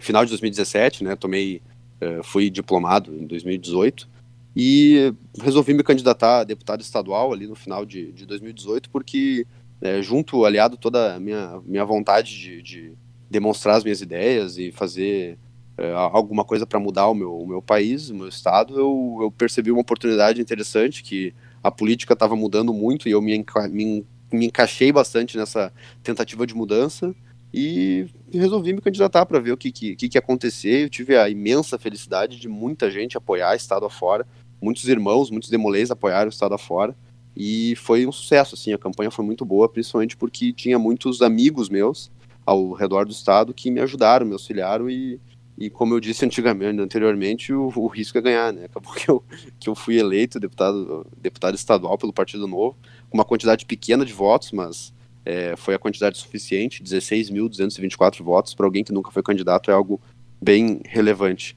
final 0.00 0.24
de 0.24 0.30
2017, 0.30 1.04
né? 1.04 1.14
Tomei, 1.14 1.60
uh, 2.00 2.22
fui 2.22 2.48
diplomado 2.50 3.14
em 3.14 3.26
2018 3.26 4.08
e 4.54 5.12
resolvi 5.38 5.74
me 5.74 5.82
candidatar 5.82 6.40
a 6.40 6.44
deputado 6.44 6.80
estadual 6.80 7.32
ali 7.32 7.46
no 7.46 7.54
final 7.54 7.84
de, 7.84 8.10
de 8.12 8.24
2018 8.24 8.88
porque 8.88 9.46
é, 9.80 10.00
junto, 10.02 10.44
aliado 10.44 10.76
toda 10.76 11.14
a 11.14 11.20
minha, 11.20 11.60
minha 11.64 11.84
vontade 11.84 12.38
de, 12.38 12.62
de 12.62 12.92
demonstrar 13.30 13.76
as 13.76 13.84
minhas 13.84 14.00
ideias 14.00 14.58
e 14.58 14.72
fazer 14.72 15.38
é, 15.76 15.92
alguma 15.92 16.44
coisa 16.44 16.66
para 16.66 16.80
mudar 16.80 17.08
o 17.08 17.14
meu, 17.14 17.36
o 17.36 17.46
meu 17.46 17.60
país, 17.60 18.08
o 18.08 18.14
meu 18.14 18.28
estado, 18.28 18.78
eu, 18.78 19.18
eu 19.22 19.30
percebi 19.30 19.70
uma 19.70 19.82
oportunidade 19.82 20.40
interessante 20.40 21.02
que 21.02 21.34
a 21.62 21.70
política 21.70 22.14
estava 22.14 22.34
mudando 22.34 22.72
muito 22.72 23.08
e 23.08 23.12
eu 23.12 23.20
me, 23.20 23.44
me, 23.70 24.06
me 24.32 24.46
encaixei 24.46 24.90
bastante 24.92 25.36
nessa 25.36 25.72
tentativa 26.02 26.46
de 26.46 26.54
mudança 26.54 27.14
e 27.52 28.06
resolvi 28.32 28.72
me 28.72 28.80
candidatar 28.80 29.26
para 29.26 29.40
ver 29.40 29.52
o 29.52 29.56
que, 29.56 29.70
que, 29.72 29.96
que, 29.96 30.08
que 30.08 30.18
acontecer. 30.18 30.84
Eu 30.84 30.90
tive 30.90 31.16
a 31.16 31.28
imensa 31.28 31.78
felicidade 31.78 32.38
de 32.38 32.48
muita 32.48 32.90
gente 32.90 33.16
apoiar 33.16 33.56
estado 33.56 33.84
afora, 33.86 34.26
muitos 34.60 34.88
irmãos, 34.88 35.30
muitos 35.30 35.50
demolês 35.50 35.90
apoiaram 35.90 36.26
o 36.26 36.32
estado 36.32 36.54
afora. 36.54 36.94
E 37.36 37.76
foi 37.76 38.06
um 38.06 38.12
sucesso, 38.12 38.54
assim, 38.54 38.72
a 38.72 38.78
campanha 38.78 39.10
foi 39.10 39.24
muito 39.24 39.44
boa, 39.44 39.68
principalmente 39.68 40.16
porque 40.16 40.52
tinha 40.52 40.78
muitos 40.78 41.20
amigos 41.20 41.68
meus 41.68 42.10
ao 42.46 42.72
redor 42.72 43.04
do 43.04 43.12
estado 43.12 43.52
que 43.52 43.70
me 43.70 43.80
ajudaram, 43.80 44.24
me 44.24 44.32
auxiliaram 44.32 44.88
e, 44.88 45.20
e 45.58 45.68
como 45.68 45.94
eu 45.94 46.00
disse 46.00 46.24
antigamente, 46.24 46.80
anteriormente, 46.80 47.52
o, 47.52 47.70
o 47.74 47.86
risco 47.88 48.16
é 48.16 48.22
ganhar, 48.22 48.52
né? 48.52 48.64
Acabou 48.64 48.94
que 48.94 49.10
eu, 49.10 49.22
que 49.58 49.68
eu 49.68 49.74
fui 49.74 49.98
eleito 49.98 50.40
deputado, 50.40 51.06
deputado 51.16 51.56
estadual 51.56 51.98
pelo 51.98 52.12
Partido 52.12 52.46
Novo, 52.46 52.76
com 53.10 53.18
uma 53.18 53.24
quantidade 53.24 53.66
pequena 53.66 54.04
de 54.04 54.12
votos, 54.12 54.52
mas 54.52 54.94
é, 55.24 55.56
foi 55.56 55.74
a 55.74 55.78
quantidade 55.78 56.16
suficiente, 56.16 56.82
16.224 56.82 58.22
votos, 58.22 58.54
para 58.54 58.64
alguém 58.64 58.84
que 58.84 58.92
nunca 58.92 59.10
foi 59.10 59.22
candidato 59.22 59.70
é 59.70 59.74
algo 59.74 60.00
bem 60.40 60.80
relevante. 60.84 61.56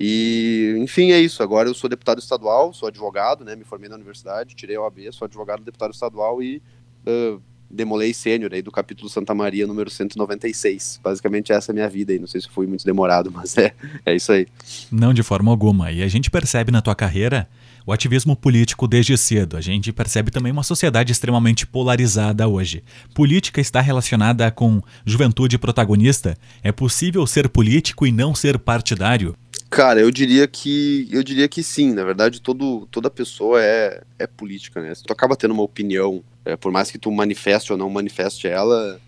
E, 0.00 0.76
enfim, 0.78 1.10
é 1.10 1.20
isso. 1.20 1.42
Agora 1.42 1.68
eu 1.68 1.74
sou 1.74 1.90
deputado 1.90 2.20
estadual, 2.20 2.72
sou 2.72 2.88
advogado, 2.88 3.44
né? 3.44 3.54
Me 3.54 3.64
formei 3.64 3.86
na 3.86 3.96
universidade, 3.96 4.54
tirei 4.54 4.76
a 4.76 4.80
OAB, 4.80 5.12
sou 5.12 5.26
advogado, 5.26 5.62
deputado 5.62 5.92
estadual 5.92 6.42
e 6.42 6.62
uh, 7.06 7.38
demolei 7.70 8.14
sênior 8.14 8.54
aí 8.54 8.62
do 8.62 8.72
capítulo 8.72 9.10
Santa 9.10 9.34
Maria, 9.34 9.66
número 9.66 9.90
196. 9.90 11.00
Basicamente 11.04 11.52
essa 11.52 11.70
é 11.70 11.72
a 11.72 11.74
minha 11.74 11.88
vida 11.88 12.14
aí. 12.14 12.18
Não 12.18 12.26
sei 12.26 12.40
se 12.40 12.48
foi 12.48 12.66
muito 12.66 12.82
demorado, 12.82 13.30
mas 13.34 13.58
é, 13.58 13.74
é 14.06 14.14
isso 14.14 14.32
aí. 14.32 14.46
Não, 14.90 15.12
de 15.12 15.22
forma 15.22 15.50
alguma. 15.50 15.92
E 15.92 16.02
a 16.02 16.08
gente 16.08 16.30
percebe 16.30 16.72
na 16.72 16.80
tua 16.80 16.94
carreira 16.94 17.46
o 17.86 17.92
ativismo 17.92 18.36
político 18.36 18.86
desde 18.86 19.16
cedo. 19.16 19.56
A 19.56 19.60
gente 19.60 19.92
percebe 19.92 20.30
também 20.30 20.52
uma 20.52 20.62
sociedade 20.62 21.12
extremamente 21.12 21.66
polarizada 21.66 22.46
hoje. 22.46 22.82
Política 23.14 23.60
está 23.60 23.80
relacionada 23.80 24.50
com 24.50 24.80
juventude 25.04 25.58
protagonista? 25.58 26.36
É 26.62 26.72
possível 26.72 27.26
ser 27.26 27.48
político 27.48 28.06
e 28.06 28.12
não 28.12 28.34
ser 28.34 28.58
partidário? 28.58 29.36
Cara, 29.70 30.00
eu 30.00 30.10
diria 30.10 30.48
que 30.48 31.08
eu 31.12 31.22
diria 31.22 31.48
que 31.48 31.62
sim. 31.62 31.94
Na 31.94 32.04
verdade, 32.04 32.40
todo, 32.40 32.88
toda 32.90 33.08
pessoa 33.08 33.62
é, 33.62 34.02
é 34.18 34.26
política, 34.26 34.80
né? 34.82 34.92
Tu 34.94 35.12
acaba 35.12 35.36
tendo 35.36 35.54
uma 35.54 35.62
opinião, 35.62 36.24
é, 36.44 36.56
por 36.56 36.72
mais 36.72 36.90
que 36.90 36.98
tu 36.98 37.10
manifeste 37.12 37.72
ou 37.72 37.78
não 37.78 37.88
manifeste 37.88 38.48
ela, 38.48 39.00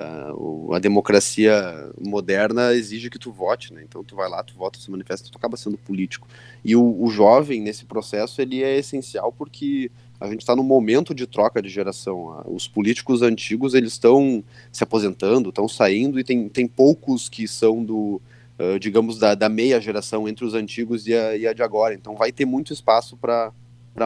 Uh, 0.00 0.72
a 0.72 0.78
democracia 0.78 1.90
moderna 1.98 2.72
exige 2.72 3.10
que 3.10 3.18
tu 3.18 3.32
vote, 3.32 3.72
né? 3.72 3.82
Então 3.82 4.04
tu 4.04 4.14
vai 4.14 4.28
lá, 4.28 4.42
tu 4.42 4.54
vota, 4.56 4.78
se 4.78 4.90
manifesta, 4.90 5.28
tu 5.30 5.36
acaba 5.36 5.56
sendo 5.56 5.76
político. 5.76 6.28
E 6.64 6.76
o, 6.76 7.02
o 7.02 7.10
jovem 7.10 7.60
nesse 7.60 7.84
processo 7.84 8.40
ele 8.40 8.62
é 8.62 8.78
essencial 8.78 9.32
porque 9.32 9.90
a 10.20 10.28
gente 10.28 10.40
está 10.40 10.54
num 10.54 10.62
momento 10.62 11.14
de 11.14 11.26
troca 11.26 11.62
de 11.62 11.68
geração. 11.68 12.42
Os 12.46 12.68
políticos 12.68 13.22
antigos 13.22 13.74
eles 13.74 13.92
estão 13.92 14.44
se 14.70 14.84
aposentando, 14.84 15.48
estão 15.48 15.66
saindo 15.66 16.20
e 16.20 16.24
tem, 16.24 16.48
tem 16.48 16.68
poucos 16.68 17.28
que 17.28 17.48
são 17.48 17.82
do, 17.82 18.20
uh, 18.58 18.78
digamos, 18.78 19.18
da, 19.18 19.34
da, 19.34 19.48
meia 19.48 19.80
geração 19.80 20.28
entre 20.28 20.44
os 20.44 20.52
antigos 20.52 21.06
e 21.06 21.14
a, 21.14 21.36
e 21.36 21.46
a 21.46 21.54
de 21.54 21.62
agora. 21.62 21.94
Então 21.94 22.14
vai 22.16 22.30
ter 22.30 22.44
muito 22.44 22.72
espaço 22.72 23.16
para 23.16 23.52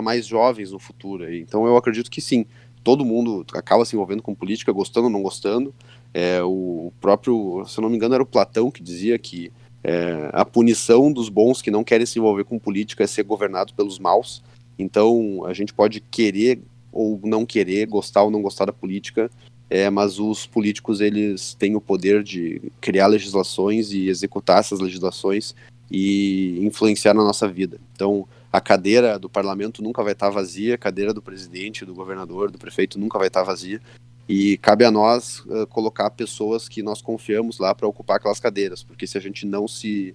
mais 0.01 0.25
jovens 0.25 0.71
no 0.71 0.79
futuro. 0.79 1.33
Então 1.35 1.67
eu 1.67 1.77
acredito 1.77 2.11
que 2.11 2.21
sim, 2.21 2.47
todo 2.85 3.05
mundo 3.05 3.45
acaba 3.55 3.85
se 3.85 3.97
envolvendo 3.97 4.23
com 4.23 4.35
política, 4.35 4.71
gostando 4.71 5.07
ou 5.07 5.13
não 5.13 5.23
gostando. 5.23 5.75
É, 6.13 6.43
o 6.43 6.93
próprio, 7.01 7.65
se 7.67 7.79
eu 7.79 7.83
não 7.83 7.89
me 7.89 7.97
engano, 7.97 8.15
era 8.15 8.23
o 8.23 8.27
Platão 8.27 8.71
que 8.71 8.83
dizia 8.83 9.19
que 9.19 9.51
é, 9.83 10.31
a 10.33 10.45
punição 10.45 11.11
dos 11.11 11.29
bons 11.29 11.61
que 11.61 11.71
não 11.71 11.83
querem 11.83 12.07
se 12.07 12.19
envolver 12.19 12.45
com 12.45 12.59
política 12.59 13.03
é 13.03 13.07
ser 13.07 13.25
governado 13.25 13.73
pelos 13.75 13.99
maus. 13.99 14.43
Então, 14.79 15.45
a 15.47 15.55
gente 15.55 15.73
pode 15.73 16.01
querer 16.01 16.61
ou 16.93 17.19
não 17.25 17.45
querer, 17.45 17.87
gostar 17.87 18.23
ou 18.23 18.31
não 18.31 18.43
gostar 18.43 18.67
da 18.67 18.73
política, 18.73 19.31
é, 19.69 19.91
mas 19.91 20.19
os 20.21 20.47
políticos 20.47 21.01
eles 21.01 21.55
têm 21.55 21.75
o 21.75 21.81
poder 21.81 22.23
de 22.23 22.63
criar 22.81 23.09
legislações 23.09 23.93
e 23.93 24.09
executar 24.09 24.61
essas 24.61 24.79
legislações 24.79 25.55
e 25.91 26.59
influenciar 26.63 27.15
na 27.15 27.25
nossa 27.25 27.49
vida. 27.49 27.81
Então, 27.95 28.27
a 28.55 28.61
cadeira 28.61 29.19
do 29.19 29.29
parlamento 29.29 29.83
nunca 29.83 30.01
vai 30.01 30.13
estar 30.13 30.31
vazia, 30.31 30.77
a 30.77 30.79
cadeira 30.79 31.13
do 31.13 31.21
presidente, 31.21 31.85
do 31.85 31.93
governador, 31.93 32.53
do 32.53 32.59
prefeito 32.59 33.01
nunca 33.01 33.19
vai 33.19 33.27
estar 33.27 33.43
vazia. 33.43 33.81
E 34.29 34.59
cabe 34.59 34.85
a 34.85 34.93
nós 34.93 35.41
uh, 35.41 35.67
colocar 35.67 36.09
pessoas 36.11 36.69
que 36.69 36.81
nós 36.81 37.03
confiamos 37.03 37.59
lá 37.59 37.75
para 37.75 37.89
ocupar 37.89 38.19
aquelas 38.19 38.39
cadeiras, 38.39 38.81
porque 38.81 39.09
se 39.09 39.19
a 39.19 39.21
gente 39.21 39.45
não 39.45 39.67
se 39.67 40.15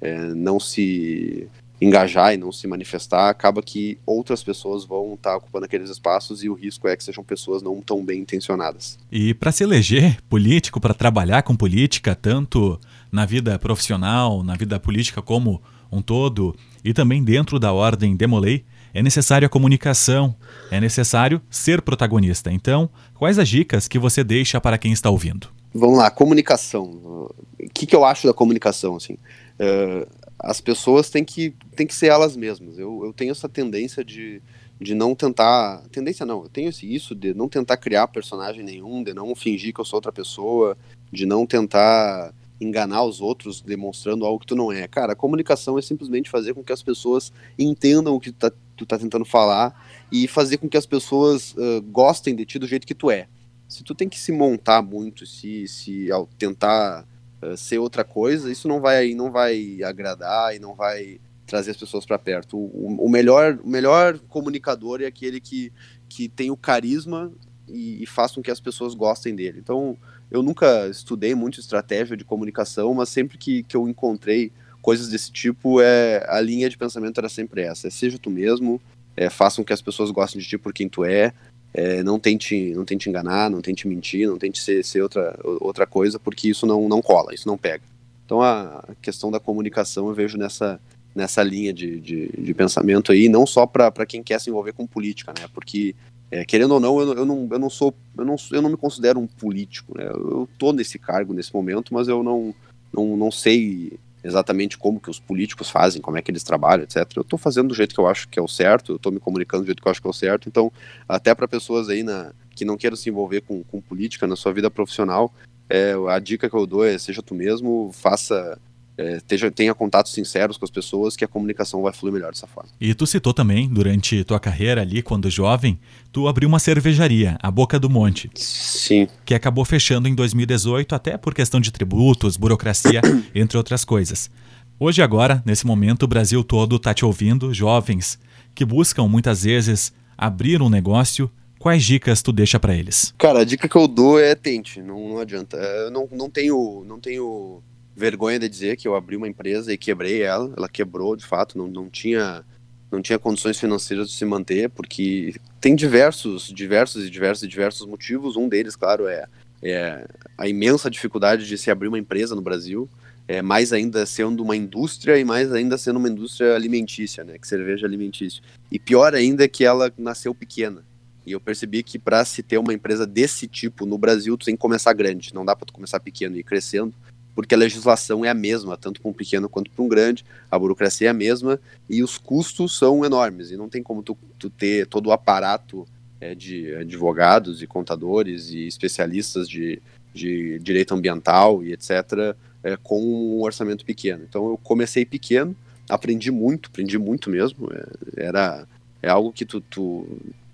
é, 0.00 0.34
não 0.34 0.58
se 0.58 1.48
engajar 1.80 2.34
e 2.34 2.36
não 2.36 2.50
se 2.50 2.66
manifestar, 2.66 3.28
acaba 3.28 3.62
que 3.62 3.98
outras 4.04 4.42
pessoas 4.42 4.84
vão 4.84 5.14
estar 5.14 5.30
tá 5.30 5.36
ocupando 5.36 5.66
aqueles 5.66 5.88
espaços 5.88 6.42
e 6.42 6.48
o 6.48 6.54
risco 6.54 6.88
é 6.88 6.96
que 6.96 7.04
sejam 7.04 7.22
pessoas 7.22 7.62
não 7.62 7.80
tão 7.80 8.04
bem 8.04 8.20
intencionadas. 8.20 8.98
E 9.12 9.32
para 9.32 9.52
se 9.52 9.62
eleger 9.62 10.20
político, 10.22 10.80
para 10.80 10.92
trabalhar 10.92 11.42
com 11.42 11.54
política, 11.54 12.16
tanto 12.16 12.80
na 13.16 13.24
vida 13.24 13.58
profissional, 13.58 14.42
na 14.42 14.54
vida 14.54 14.78
política 14.78 15.22
como 15.22 15.62
um 15.90 16.02
todo, 16.02 16.54
e 16.84 16.92
também 16.92 17.24
dentro 17.24 17.58
da 17.58 17.72
ordem 17.72 18.14
Demolei, 18.14 18.62
é 18.92 19.02
necessário 19.02 19.46
a 19.46 19.48
comunicação, 19.48 20.34
é 20.70 20.78
necessário 20.78 21.40
ser 21.50 21.80
protagonista. 21.80 22.52
Então, 22.52 22.90
quais 23.14 23.38
as 23.38 23.48
dicas 23.48 23.88
que 23.88 23.98
você 23.98 24.22
deixa 24.22 24.60
para 24.60 24.76
quem 24.76 24.92
está 24.92 25.08
ouvindo? 25.08 25.48
Vamos 25.74 25.96
lá, 25.96 26.10
comunicação. 26.10 26.84
O 26.84 27.34
que, 27.72 27.86
que 27.86 27.96
eu 27.96 28.04
acho 28.04 28.26
da 28.26 28.34
comunicação? 28.34 28.96
Assim? 28.96 29.14
Uh, 29.14 30.06
as 30.38 30.60
pessoas 30.60 31.08
têm 31.08 31.24
que, 31.24 31.54
têm 31.74 31.86
que 31.86 31.94
ser 31.94 32.08
elas 32.08 32.36
mesmas. 32.36 32.78
Eu, 32.78 33.02
eu 33.02 33.14
tenho 33.14 33.32
essa 33.32 33.48
tendência 33.48 34.04
de, 34.04 34.42
de 34.78 34.94
não 34.94 35.14
tentar. 35.14 35.82
Tendência 35.90 36.26
não, 36.26 36.42
eu 36.42 36.48
tenho 36.50 36.70
isso 36.82 37.14
de 37.14 37.32
não 37.32 37.48
tentar 37.48 37.78
criar 37.78 38.08
personagem 38.08 38.62
nenhum, 38.62 39.02
de 39.02 39.14
não 39.14 39.34
fingir 39.34 39.72
que 39.72 39.80
eu 39.80 39.84
sou 39.86 39.96
outra 39.96 40.12
pessoa, 40.12 40.76
de 41.10 41.24
não 41.24 41.46
tentar 41.46 42.32
enganar 42.60 43.04
os 43.04 43.20
outros 43.20 43.60
demonstrando 43.60 44.24
algo 44.24 44.40
que 44.40 44.46
tu 44.46 44.56
não 44.56 44.72
é. 44.72 44.86
Cara, 44.88 45.12
a 45.12 45.16
comunicação 45.16 45.78
é 45.78 45.82
simplesmente 45.82 46.30
fazer 46.30 46.54
com 46.54 46.64
que 46.64 46.72
as 46.72 46.82
pessoas 46.82 47.32
entendam 47.58 48.14
o 48.14 48.20
que 48.20 48.32
tu 48.32 48.38
tá, 48.38 48.52
tu 48.76 48.86
tá 48.86 48.98
tentando 48.98 49.24
falar 49.24 49.86
e 50.10 50.26
fazer 50.26 50.56
com 50.58 50.68
que 50.68 50.76
as 50.76 50.86
pessoas 50.86 51.52
uh, 51.52 51.82
gostem 51.90 52.34
de 52.34 52.44
ti 52.44 52.58
do 52.58 52.66
jeito 52.66 52.86
que 52.86 52.94
tu 52.94 53.10
é. 53.10 53.28
Se 53.68 53.82
tu 53.82 53.94
tem 53.94 54.08
que 54.08 54.18
se 54.18 54.32
montar 54.32 54.80
muito, 54.80 55.26
se, 55.26 55.66
se 55.66 56.10
ao 56.10 56.26
tentar 56.38 57.04
eh, 57.42 57.56
ser 57.56 57.78
outra 57.78 58.04
coisa, 58.04 58.50
isso 58.50 58.68
não 58.68 58.80
vai 58.80 59.12
não 59.12 59.30
vai 59.30 59.82
agradar 59.82 60.54
e 60.54 60.60
não 60.60 60.74
vai 60.74 61.20
trazer 61.46 61.70
as 61.70 61.76
pessoas 61.76 62.06
para 62.06 62.18
perto. 62.18 62.56
O, 62.56 63.06
o, 63.06 63.08
melhor 63.08 63.58
o 63.62 63.68
melhor 63.68 64.18
comunicador 64.28 65.00
é 65.00 65.06
aquele 65.06 65.40
que, 65.40 65.72
que 66.08 66.28
tem 66.28 66.50
o 66.50 66.56
carisma 66.56 67.32
e, 67.68 68.02
e 68.02 68.06
faz 68.06 68.32
com 68.32 68.42
que 68.42 68.50
as 68.50 68.60
pessoas 68.60 68.94
gostem 68.94 69.34
dele. 69.34 69.58
Então, 69.60 69.96
eu 70.30 70.42
nunca 70.42 70.88
estudei 70.88 71.34
muito 71.34 71.60
estratégia 71.60 72.16
de 72.16 72.24
comunicação, 72.24 72.92
mas 72.94 73.08
sempre 73.08 73.38
que, 73.38 73.62
que 73.62 73.76
eu 73.76 73.88
encontrei 73.88 74.52
coisas 74.82 75.08
desse 75.08 75.32
tipo, 75.32 75.80
é 75.80 76.24
a 76.28 76.40
linha 76.40 76.68
de 76.68 76.76
pensamento 76.76 77.18
era 77.18 77.28
sempre 77.28 77.62
essa: 77.62 77.88
é 77.88 77.90
seja 77.90 78.18
tu 78.18 78.30
mesmo, 78.30 78.80
é, 79.16 79.30
faça 79.30 79.56
com 79.56 79.64
que 79.64 79.72
as 79.72 79.82
pessoas 79.82 80.10
gostem 80.10 80.40
de 80.40 80.46
ti 80.46 80.58
por 80.58 80.72
quem 80.72 80.88
tu 80.88 81.04
é, 81.04 81.32
é, 81.72 82.02
não 82.02 82.18
tente 82.18 82.72
não 82.74 82.84
tente 82.84 83.08
enganar, 83.08 83.50
não 83.50 83.60
tente 83.60 83.86
mentir, 83.88 84.28
não 84.28 84.38
tente 84.38 84.60
ser, 84.60 84.84
ser 84.84 85.02
outra, 85.02 85.38
outra 85.60 85.86
coisa, 85.86 86.18
porque 86.18 86.48
isso 86.48 86.66
não, 86.66 86.88
não 86.88 87.02
cola, 87.02 87.34
isso 87.34 87.48
não 87.48 87.58
pega. 87.58 87.82
Então 88.24 88.42
a 88.42 88.84
questão 89.00 89.30
da 89.30 89.38
comunicação 89.38 90.08
eu 90.08 90.14
vejo 90.14 90.36
nessa, 90.36 90.80
nessa 91.14 91.42
linha 91.42 91.72
de, 91.72 92.00
de, 92.00 92.28
de 92.28 92.54
pensamento 92.54 93.12
aí, 93.12 93.28
não 93.28 93.46
só 93.46 93.66
para 93.66 94.06
quem 94.06 94.22
quer 94.22 94.40
se 94.40 94.50
envolver 94.50 94.72
com 94.72 94.86
política, 94.86 95.32
né? 95.38 95.48
Porque 95.54 95.94
é, 96.30 96.44
querendo 96.44 96.72
ou 96.72 96.80
não 96.80 97.00
eu, 97.00 97.12
eu, 97.14 97.24
não, 97.24 97.48
eu 97.50 97.58
não 97.58 97.70
sou, 97.70 97.94
eu 98.16 98.24
não, 98.24 98.36
eu 98.50 98.62
não 98.62 98.70
me 98.70 98.76
considero 98.76 99.20
um 99.20 99.26
político, 99.26 99.96
né? 99.96 100.06
Eu 100.06 100.48
tô 100.58 100.72
nesse 100.72 100.98
cargo 100.98 101.32
nesse 101.32 101.54
momento, 101.54 101.94
mas 101.94 102.08
eu 102.08 102.22
não, 102.22 102.54
não, 102.92 103.16
não 103.16 103.30
sei 103.30 103.98
exatamente 104.24 104.76
como 104.76 104.98
que 104.98 105.08
os 105.08 105.20
políticos 105.20 105.70
fazem, 105.70 106.02
como 106.02 106.18
é 106.18 106.22
que 106.22 106.30
eles 106.30 106.42
trabalham, 106.42 106.82
etc. 106.82 107.06
Eu 107.14 107.22
estou 107.22 107.38
fazendo 107.38 107.68
do 107.68 107.74
jeito 107.74 107.94
que 107.94 108.00
eu 108.00 108.08
acho 108.08 108.28
que 108.28 108.38
é 108.38 108.42
o 108.42 108.48
certo, 108.48 108.92
eu 108.92 108.96
estou 108.96 109.12
me 109.12 109.20
comunicando 109.20 109.62
do 109.62 109.66
jeito 109.66 109.80
que 109.80 109.86
eu 109.86 109.90
acho 109.90 110.00
que 110.00 110.06
é 110.06 110.10
o 110.10 110.14
certo. 110.14 110.48
Então, 110.48 110.72
até 111.08 111.32
para 111.34 111.46
pessoas 111.46 111.88
aí 111.88 112.02
na, 112.02 112.32
que 112.50 112.64
não 112.64 112.76
queiram 112.76 112.96
se 112.96 113.08
envolver 113.08 113.42
com, 113.42 113.62
com 113.62 113.80
política 113.80 114.26
na 114.26 114.34
sua 114.34 114.52
vida 114.52 114.68
profissional, 114.68 115.32
é, 115.68 115.94
a 116.08 116.18
dica 116.18 116.50
que 116.50 116.56
eu 116.56 116.66
dou 116.66 116.84
é 116.84 116.98
seja 116.98 117.22
tu 117.22 117.34
mesmo, 117.34 117.90
faça 117.92 118.58
é, 118.98 119.20
teja, 119.20 119.50
tenha 119.50 119.74
contatos 119.74 120.12
sinceros 120.12 120.56
com 120.56 120.64
as 120.64 120.70
pessoas 120.70 121.16
que 121.16 121.24
a 121.24 121.28
comunicação 121.28 121.82
vai 121.82 121.92
fluir 121.92 122.12
melhor 122.12 122.32
dessa 122.32 122.46
forma. 122.46 122.70
E 122.80 122.94
tu 122.94 123.06
citou 123.06 123.34
também, 123.34 123.68
durante 123.68 124.24
tua 124.24 124.40
carreira 124.40 124.80
ali, 124.80 125.02
quando 125.02 125.30
jovem, 125.30 125.78
tu 126.10 126.26
abriu 126.28 126.48
uma 126.48 126.58
cervejaria, 126.58 127.36
a 127.42 127.50
Boca 127.50 127.78
do 127.78 127.90
Monte. 127.90 128.30
Sim. 128.34 129.06
Que 129.24 129.34
acabou 129.34 129.64
fechando 129.64 130.08
em 130.08 130.14
2018, 130.14 130.94
até 130.94 131.16
por 131.18 131.34
questão 131.34 131.60
de 131.60 131.70
tributos, 131.70 132.36
burocracia, 132.36 133.02
entre 133.34 133.58
outras 133.58 133.84
coisas. 133.84 134.30
Hoje 134.78 135.02
agora, 135.02 135.42
nesse 135.44 135.66
momento, 135.66 136.04
o 136.04 136.08
Brasil 136.08 136.42
todo 136.42 136.76
está 136.76 136.92
te 136.92 137.04
ouvindo, 137.04 137.52
jovens, 137.52 138.18
que 138.54 138.64
buscam 138.64 139.06
muitas 139.08 139.44
vezes 139.44 139.92
abrir 140.16 140.62
um 140.62 140.70
negócio, 140.70 141.30
quais 141.58 141.84
dicas 141.84 142.22
tu 142.22 142.32
deixa 142.32 142.58
para 142.58 142.74
eles? 142.74 143.14
Cara, 143.18 143.40
a 143.40 143.44
dica 143.44 143.68
que 143.68 143.76
eu 143.76 143.86
dou 143.86 144.18
é 144.18 144.34
tente, 144.34 144.80
não, 144.80 145.10
não 145.10 145.18
adianta. 145.18 145.56
Eu 145.56 145.90
não, 145.90 146.08
não 146.10 146.30
tenho, 146.30 146.84
não 146.86 146.98
tenho 146.98 147.62
vergonha 147.96 148.38
de 148.38 148.48
dizer 148.48 148.76
que 148.76 148.86
eu 148.86 148.94
abri 148.94 149.16
uma 149.16 149.26
empresa 149.26 149.72
e 149.72 149.78
quebrei 149.78 150.22
ela. 150.22 150.52
Ela 150.56 150.68
quebrou, 150.68 151.16
de 151.16 151.24
fato, 151.24 151.56
não, 151.56 151.66
não 151.66 151.88
tinha 151.88 152.44
não 152.88 153.02
tinha 153.02 153.18
condições 153.18 153.58
financeiras 153.58 154.08
de 154.08 154.14
se 154.14 154.24
manter, 154.24 154.70
porque 154.70 155.34
tem 155.60 155.74
diversos, 155.74 156.48
diversos 156.48 157.04
e 157.04 157.10
diversos 157.10 157.42
e 157.42 157.48
diversos 157.48 157.84
motivos. 157.84 158.36
Um 158.36 158.48
deles, 158.48 158.76
claro, 158.76 159.08
é, 159.08 159.26
é 159.60 160.06
a 160.38 160.46
imensa 160.46 160.88
dificuldade 160.88 161.48
de 161.48 161.58
se 161.58 161.68
abrir 161.68 161.88
uma 161.88 161.98
empresa 161.98 162.36
no 162.36 162.40
Brasil, 162.40 162.88
é, 163.26 163.42
mais 163.42 163.72
ainda 163.72 164.06
sendo 164.06 164.40
uma 164.40 164.54
indústria 164.54 165.18
e 165.18 165.24
mais 165.24 165.52
ainda 165.52 165.76
sendo 165.76 165.96
uma 165.96 166.08
indústria 166.08 166.54
alimentícia, 166.54 167.24
né, 167.24 167.38
que 167.38 167.48
cerveja 167.48 167.84
alimentícia. 167.84 168.40
E 168.70 168.78
pior 168.78 169.16
ainda 169.16 169.44
é 169.44 169.48
que 169.48 169.64
ela 169.64 169.92
nasceu 169.98 170.32
pequena. 170.32 170.84
E 171.26 171.32
eu 171.32 171.40
percebi 171.40 171.82
que 171.82 171.98
para 171.98 172.24
se 172.24 172.40
ter 172.40 172.56
uma 172.56 172.72
empresa 172.72 173.04
desse 173.04 173.48
tipo 173.48 173.84
no 173.84 173.98
Brasil, 173.98 174.36
tu 174.36 174.46
tem 174.46 174.54
que 174.54 174.60
começar 174.60 174.92
grande, 174.92 175.34
não 175.34 175.44
dá 175.44 175.56
para 175.56 175.66
tu 175.66 175.72
começar 175.72 175.98
pequeno 175.98 176.36
e 176.36 176.38
ir 176.38 176.44
crescendo 176.44 176.94
porque 177.36 177.54
a 177.54 177.58
legislação 177.58 178.24
é 178.24 178.30
a 178.30 178.34
mesma, 178.34 178.78
tanto 178.78 178.98
para 178.98 179.10
um 179.10 179.12
pequeno 179.12 179.46
quanto 179.46 179.70
para 179.70 179.84
um 179.84 179.88
grande, 179.88 180.24
a 180.50 180.58
burocracia 180.58 181.08
é 181.08 181.10
a 181.10 181.14
mesma 181.14 181.60
e 181.88 182.02
os 182.02 182.16
custos 182.16 182.76
são 182.76 183.04
enormes, 183.04 183.50
e 183.50 183.58
não 183.58 183.68
tem 183.68 183.82
como 183.82 184.02
tu, 184.02 184.16
tu 184.38 184.48
ter 184.48 184.86
todo 184.86 185.08
o 185.08 185.12
aparato 185.12 185.86
é, 186.18 186.34
de 186.34 186.74
advogados 186.74 187.62
e 187.62 187.66
contadores 187.66 188.48
e 188.48 188.66
especialistas 188.66 189.46
de, 189.46 189.82
de 190.14 190.58
direito 190.60 190.94
ambiental 190.94 191.62
e 191.62 191.74
etc., 191.74 192.34
é, 192.64 192.74
com 192.82 193.00
um 193.02 193.42
orçamento 193.42 193.84
pequeno. 193.84 194.24
Então 194.26 194.48
eu 194.48 194.56
comecei 194.56 195.04
pequeno, 195.04 195.54
aprendi 195.90 196.30
muito, 196.30 196.70
aprendi 196.70 196.96
muito 196.96 197.28
mesmo, 197.28 197.68
é, 197.70 198.24
era 198.28 198.66
é 199.02 199.10
algo 199.10 199.30
que 199.30 199.44
tu, 199.44 199.60
tu 199.60 200.06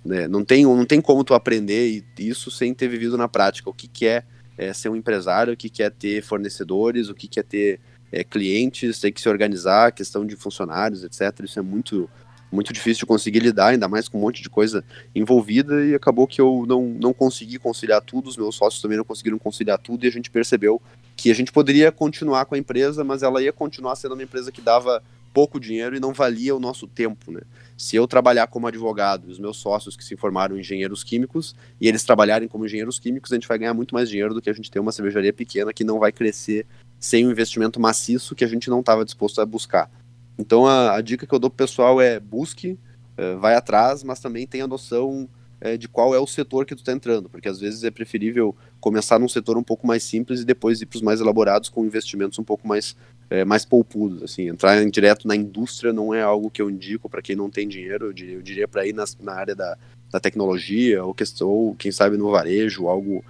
né, 0.05 0.27
não, 0.27 0.45
tem, 0.45 0.65
não 0.65 0.85
tem 0.85 1.01
como 1.01 1.23
tu 1.23 1.33
aprender 1.33 2.05
isso 2.19 2.51
sem 2.51 2.75
ter 2.75 2.89
vivido 2.89 3.17
na 3.17 3.29
prática, 3.29 3.71
o 3.71 3.73
que, 3.73 3.87
que 3.87 4.05
é 4.05 4.25
é, 4.63 4.73
ser 4.73 4.89
um 4.89 4.97
empresário 4.97 5.57
que 5.57 5.69
quer 5.69 5.91
ter 5.91 6.23
fornecedores, 6.23 7.09
o 7.09 7.15
que 7.15 7.29
quer 7.29 7.45
ter 7.45 7.81
é, 8.11 8.23
clientes, 8.23 9.01
tem 9.01 9.13
que 9.13 9.21
se 9.21 9.29
organizar, 9.29 9.93
questão 9.93 10.25
de 10.27 10.37
funcionários, 10.37 11.03
etc. 11.03 11.45
Isso 11.45 11.59
é 11.59 11.63
muito 11.63 12.09
muito 12.53 12.71
difícil 12.71 13.01
de 13.01 13.07
conseguir 13.07 13.39
lidar, 13.39 13.69
ainda 13.69 13.89
mais 13.89 14.09
com 14.09 14.19
um 14.19 14.21
monte 14.21 14.43
de 14.43 14.51
coisa 14.51 14.85
envolvida, 15.15 15.87
e 15.87 15.95
acabou 15.95 16.27
que 16.27 16.39
eu 16.39 16.67
não, 16.69 16.83
não 16.87 17.15
consegui 17.15 17.59
conciliar 17.59 18.03
tudo, 18.03 18.29
os 18.29 18.37
meus 18.37 18.55
sócios 18.55 18.83
também 18.83 18.99
não 18.99 19.07
conseguiram 19.07 19.39
conciliar 19.39 19.79
tudo, 19.79 20.05
e 20.05 20.09
a 20.09 20.13
gente 20.13 20.31
percebeu 20.31 20.81
que 21.17 21.31
a 21.31 21.35
gente 21.35 21.51
poderia 21.51 21.91
continuar 21.91 22.45
com 22.45 22.55
a 22.55 22.59
empresa, 22.59 23.03
mas 23.03 23.23
ela 23.23 23.43
ia 23.43 23.55
continuar 23.55 23.97
sendo 23.97 24.13
uma 24.13 24.23
empresa 24.23 24.53
que 24.53 24.61
dava 24.61 25.03
pouco 25.33 25.59
dinheiro 25.59 25.97
e 25.97 26.01
não 26.01 26.13
valia 26.13 26.55
o 26.55 26.61
nosso 26.61 26.87
tempo, 26.87 27.33
né? 27.33 27.41
Se 27.77 27.97
eu 27.97 28.07
trabalhar 28.07 28.47
como 28.47 28.67
advogado 28.67 29.29
e 29.29 29.33
os 29.33 29.39
meus 29.39 29.57
sócios 29.57 29.97
que 29.97 30.05
se 30.05 30.17
formaram 30.17 30.59
engenheiros 30.59 31.03
químicos 31.03 31.55
e 31.81 31.89
eles 31.89 32.05
trabalharem 32.05 32.49
como 32.49 32.67
engenheiros 32.67 32.99
químicos, 32.99 33.33
a 33.33 33.37
gente 33.37 33.49
vai 33.49 33.59
ganhar 33.59 33.75
muito 33.75 33.95
mais 33.95 34.09
dinheiro 34.09 34.35
do 34.35 34.43
que 34.43 34.51
a 34.51 34.53
gente 34.53 34.71
ter 34.71 34.79
uma 34.79 34.93
cervejaria 34.93 35.33
pequena 35.33 35.73
que 35.73 35.85
não 35.85 35.99
vai 35.99 36.13
crescer 36.13 36.67
sem 37.01 37.27
um 37.27 37.31
investimento 37.31 37.81
maciço 37.81 38.35
que 38.35 38.45
a 38.45 38.49
gente 38.49 38.71
não 38.71 38.81
estava 38.81 39.05
disposto 39.05 39.41
a 39.41 39.47
buscar. 39.47 39.91
Então 40.39 40.67
a, 40.67 40.95
a, 40.95 41.01
dica 41.01 41.27
que 41.27 41.35
eu 41.35 41.39
dou 41.39 41.51
pro 41.51 41.67
pessoal 41.67 42.01
é 42.01 42.21
busque, 42.21 42.79
uh, 43.19 43.39
vai 43.39 43.55
atrás, 43.55 44.03
mas 44.05 44.21
também 44.21 44.47
tenha 44.47 44.67
noção 44.67 45.29
uh, 45.65 45.79
de 45.79 45.89
qual 45.89 46.15
é 46.15 46.19
o 46.19 46.27
setor 46.27 46.67
que 46.67 46.75
tu 46.75 46.79
está 46.79 46.93
entrando, 46.93 47.29
porque 47.29 47.49
às 47.49 47.61
vezes 47.61 47.85
é 47.85 47.91
preferível 47.91 48.55
começar 48.81 49.19
num 49.19 49.29
setor 49.29 49.57
um 49.57 49.63
pouco 49.63 49.87
mais 49.87 50.03
simples 50.03 50.41
e 50.41 50.45
depois 50.45 50.81
ir 50.81 50.87
para 50.87 50.97
os 50.97 51.03
mais 51.03 51.21
elaborados 51.21 51.69
com 51.69 51.85
investimentos 51.85 52.39
um 52.39 52.45
pouco 52.45 52.67
mais 52.67 52.97
uh, 53.31 53.47
mais 53.47 53.65
poupudos. 53.65 54.23
Assim, 54.23 54.49
entrar 54.49 54.85
direto 54.91 55.27
na 55.27 55.37
indústria 55.37 55.93
não 55.93 56.13
é 56.13 56.23
algo 56.23 56.51
que 56.51 56.61
eu 56.61 56.69
indico 56.69 57.09
para 57.09 57.23
quem 57.23 57.37
não 57.37 57.51
tem 57.51 57.69
dinheiro. 57.69 58.07
Eu 58.07 58.13
diria, 58.13 58.43
diria 58.43 58.69
para 58.69 58.87
ir 58.87 58.93
nas, 58.93 59.17
na 59.21 59.33
área 59.33 59.55
da, 59.55 59.77
da 60.11 60.21
tecnologia 60.21 61.05
ou, 61.05 61.15
que, 61.15 61.25
ou 61.41 61.75
quem 61.77 61.93
sabe 61.93 62.17
no 62.17 62.31
varejo, 62.31 62.89
algo 62.89 63.25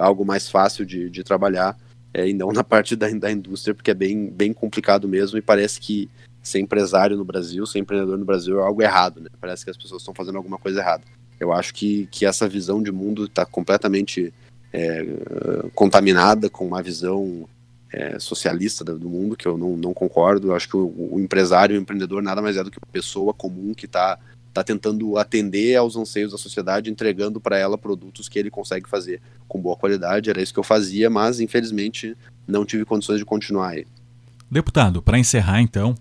algo 0.00 0.24
mais 0.24 0.48
fácil 0.48 0.86
de, 0.86 1.10
de 1.10 1.24
trabalhar. 1.24 1.76
É, 2.14 2.28
e 2.28 2.32
não 2.32 2.50
na 2.52 2.64
parte 2.64 2.96
da, 2.96 3.08
da 3.10 3.30
indústria, 3.30 3.74
porque 3.74 3.90
é 3.90 3.94
bem, 3.94 4.30
bem 4.30 4.52
complicado 4.52 5.06
mesmo 5.06 5.36
e 5.36 5.42
parece 5.42 5.78
que 5.80 6.08
ser 6.42 6.60
empresário 6.60 7.16
no 7.16 7.24
Brasil, 7.24 7.66
ser 7.66 7.80
empreendedor 7.80 8.16
no 8.16 8.24
Brasil 8.24 8.60
é 8.60 8.62
algo 8.62 8.80
errado, 8.80 9.20
né? 9.20 9.28
Parece 9.40 9.64
que 9.64 9.70
as 9.70 9.76
pessoas 9.76 10.00
estão 10.00 10.14
fazendo 10.14 10.36
alguma 10.36 10.58
coisa 10.58 10.80
errada. 10.80 11.02
Eu 11.38 11.52
acho 11.52 11.74
que, 11.74 12.08
que 12.10 12.24
essa 12.24 12.48
visão 12.48 12.82
de 12.82 12.90
mundo 12.90 13.24
está 13.24 13.44
completamente 13.44 14.32
é, 14.72 15.06
contaminada 15.74 16.48
com 16.48 16.66
uma 16.66 16.82
visão 16.82 17.48
é, 17.92 18.18
socialista 18.18 18.84
do 18.84 19.08
mundo, 19.08 19.36
que 19.36 19.46
eu 19.46 19.56
não, 19.56 19.76
não 19.76 19.94
concordo. 19.94 20.48
Eu 20.48 20.54
acho 20.54 20.68
que 20.68 20.76
o, 20.76 21.12
o, 21.12 21.20
empresário, 21.20 21.76
o 21.76 21.80
empreendedor, 21.80 22.22
nada 22.22 22.42
mais 22.42 22.56
é 22.56 22.64
do 22.64 22.70
que 22.70 22.78
uma 22.78 22.92
pessoa 22.92 23.32
comum 23.32 23.74
que 23.74 23.86
está 23.86 24.18
tá 24.52 24.64
tentando 24.64 25.18
atender 25.18 25.76
aos 25.76 25.96
anseios 25.96 26.32
da 26.32 26.38
sociedade, 26.38 26.90
entregando 26.90 27.38
para 27.40 27.58
ela 27.58 27.76
produtos 27.76 28.28
que 28.28 28.38
ele 28.38 28.50
consegue 28.50 28.88
fazer 28.88 29.20
com 29.46 29.60
boa 29.60 29.76
qualidade. 29.76 30.30
Era 30.30 30.42
isso 30.42 30.52
que 30.52 30.58
eu 30.58 30.64
fazia, 30.64 31.10
mas 31.10 31.40
infelizmente 31.40 32.16
não 32.46 32.64
tive 32.64 32.84
condições 32.84 33.18
de 33.18 33.24
continuar 33.24 33.70
aí. 33.70 33.86
Deputado, 34.50 35.02
para 35.02 35.18
encerrar 35.18 35.60
então, 35.60 35.94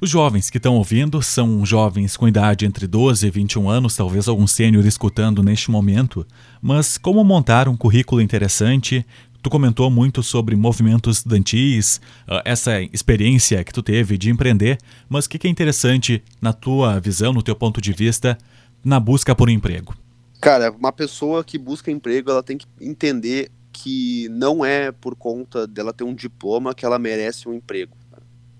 os 0.00 0.10
jovens 0.10 0.50
que 0.50 0.58
estão 0.58 0.76
ouvindo 0.76 1.20
são 1.22 1.64
jovens 1.66 2.16
com 2.16 2.28
idade 2.28 2.64
entre 2.64 2.86
12 2.86 3.26
e 3.26 3.30
21 3.30 3.68
anos, 3.68 3.96
talvez 3.96 4.28
algum 4.28 4.46
sênior 4.46 4.86
escutando 4.86 5.42
neste 5.42 5.70
momento, 5.70 6.26
mas 6.62 6.96
como 6.96 7.24
montar 7.24 7.68
um 7.68 7.76
currículo 7.76 8.20
interessante? 8.20 9.04
Tu 9.42 9.50
comentou 9.50 9.88
muito 9.90 10.22
sobre 10.22 10.56
movimentos 10.56 11.18
estudantis, 11.18 12.00
ah, 12.26 12.42
essa 12.44 12.80
experiência 12.82 13.62
que 13.62 13.72
tu 13.72 13.82
teve 13.82 14.18
de 14.18 14.30
empreender, 14.30 14.78
mas 15.08 15.26
o 15.26 15.30
que 15.30 15.46
é 15.46 15.50
interessante 15.50 16.22
na 16.40 16.52
tua 16.52 16.98
visão, 17.00 17.32
no 17.32 17.42
teu 17.42 17.54
ponto 17.54 17.80
de 17.80 17.92
vista, 17.92 18.36
na 18.84 18.98
busca 18.98 19.34
por 19.34 19.48
um 19.48 19.52
emprego? 19.52 19.96
Cara, 20.40 20.70
uma 20.70 20.92
pessoa 20.92 21.42
que 21.42 21.56
busca 21.58 21.90
emprego, 21.90 22.30
ela 22.30 22.42
tem 22.42 22.56
que 22.56 22.66
entender 22.80 23.50
que 23.72 24.28
não 24.30 24.64
é 24.64 24.90
por 24.90 25.14
conta 25.14 25.66
dela 25.66 25.92
ter 25.92 26.04
um 26.04 26.14
diploma 26.14 26.74
que 26.74 26.84
ela 26.84 26.98
merece 26.98 27.48
um 27.48 27.54
emprego. 27.54 27.96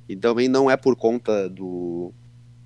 E 0.09 0.17
também 0.17 0.49
não 0.49 0.71
é 0.71 0.77
por 0.77 0.97
conta 0.97 1.49
do 1.49 2.12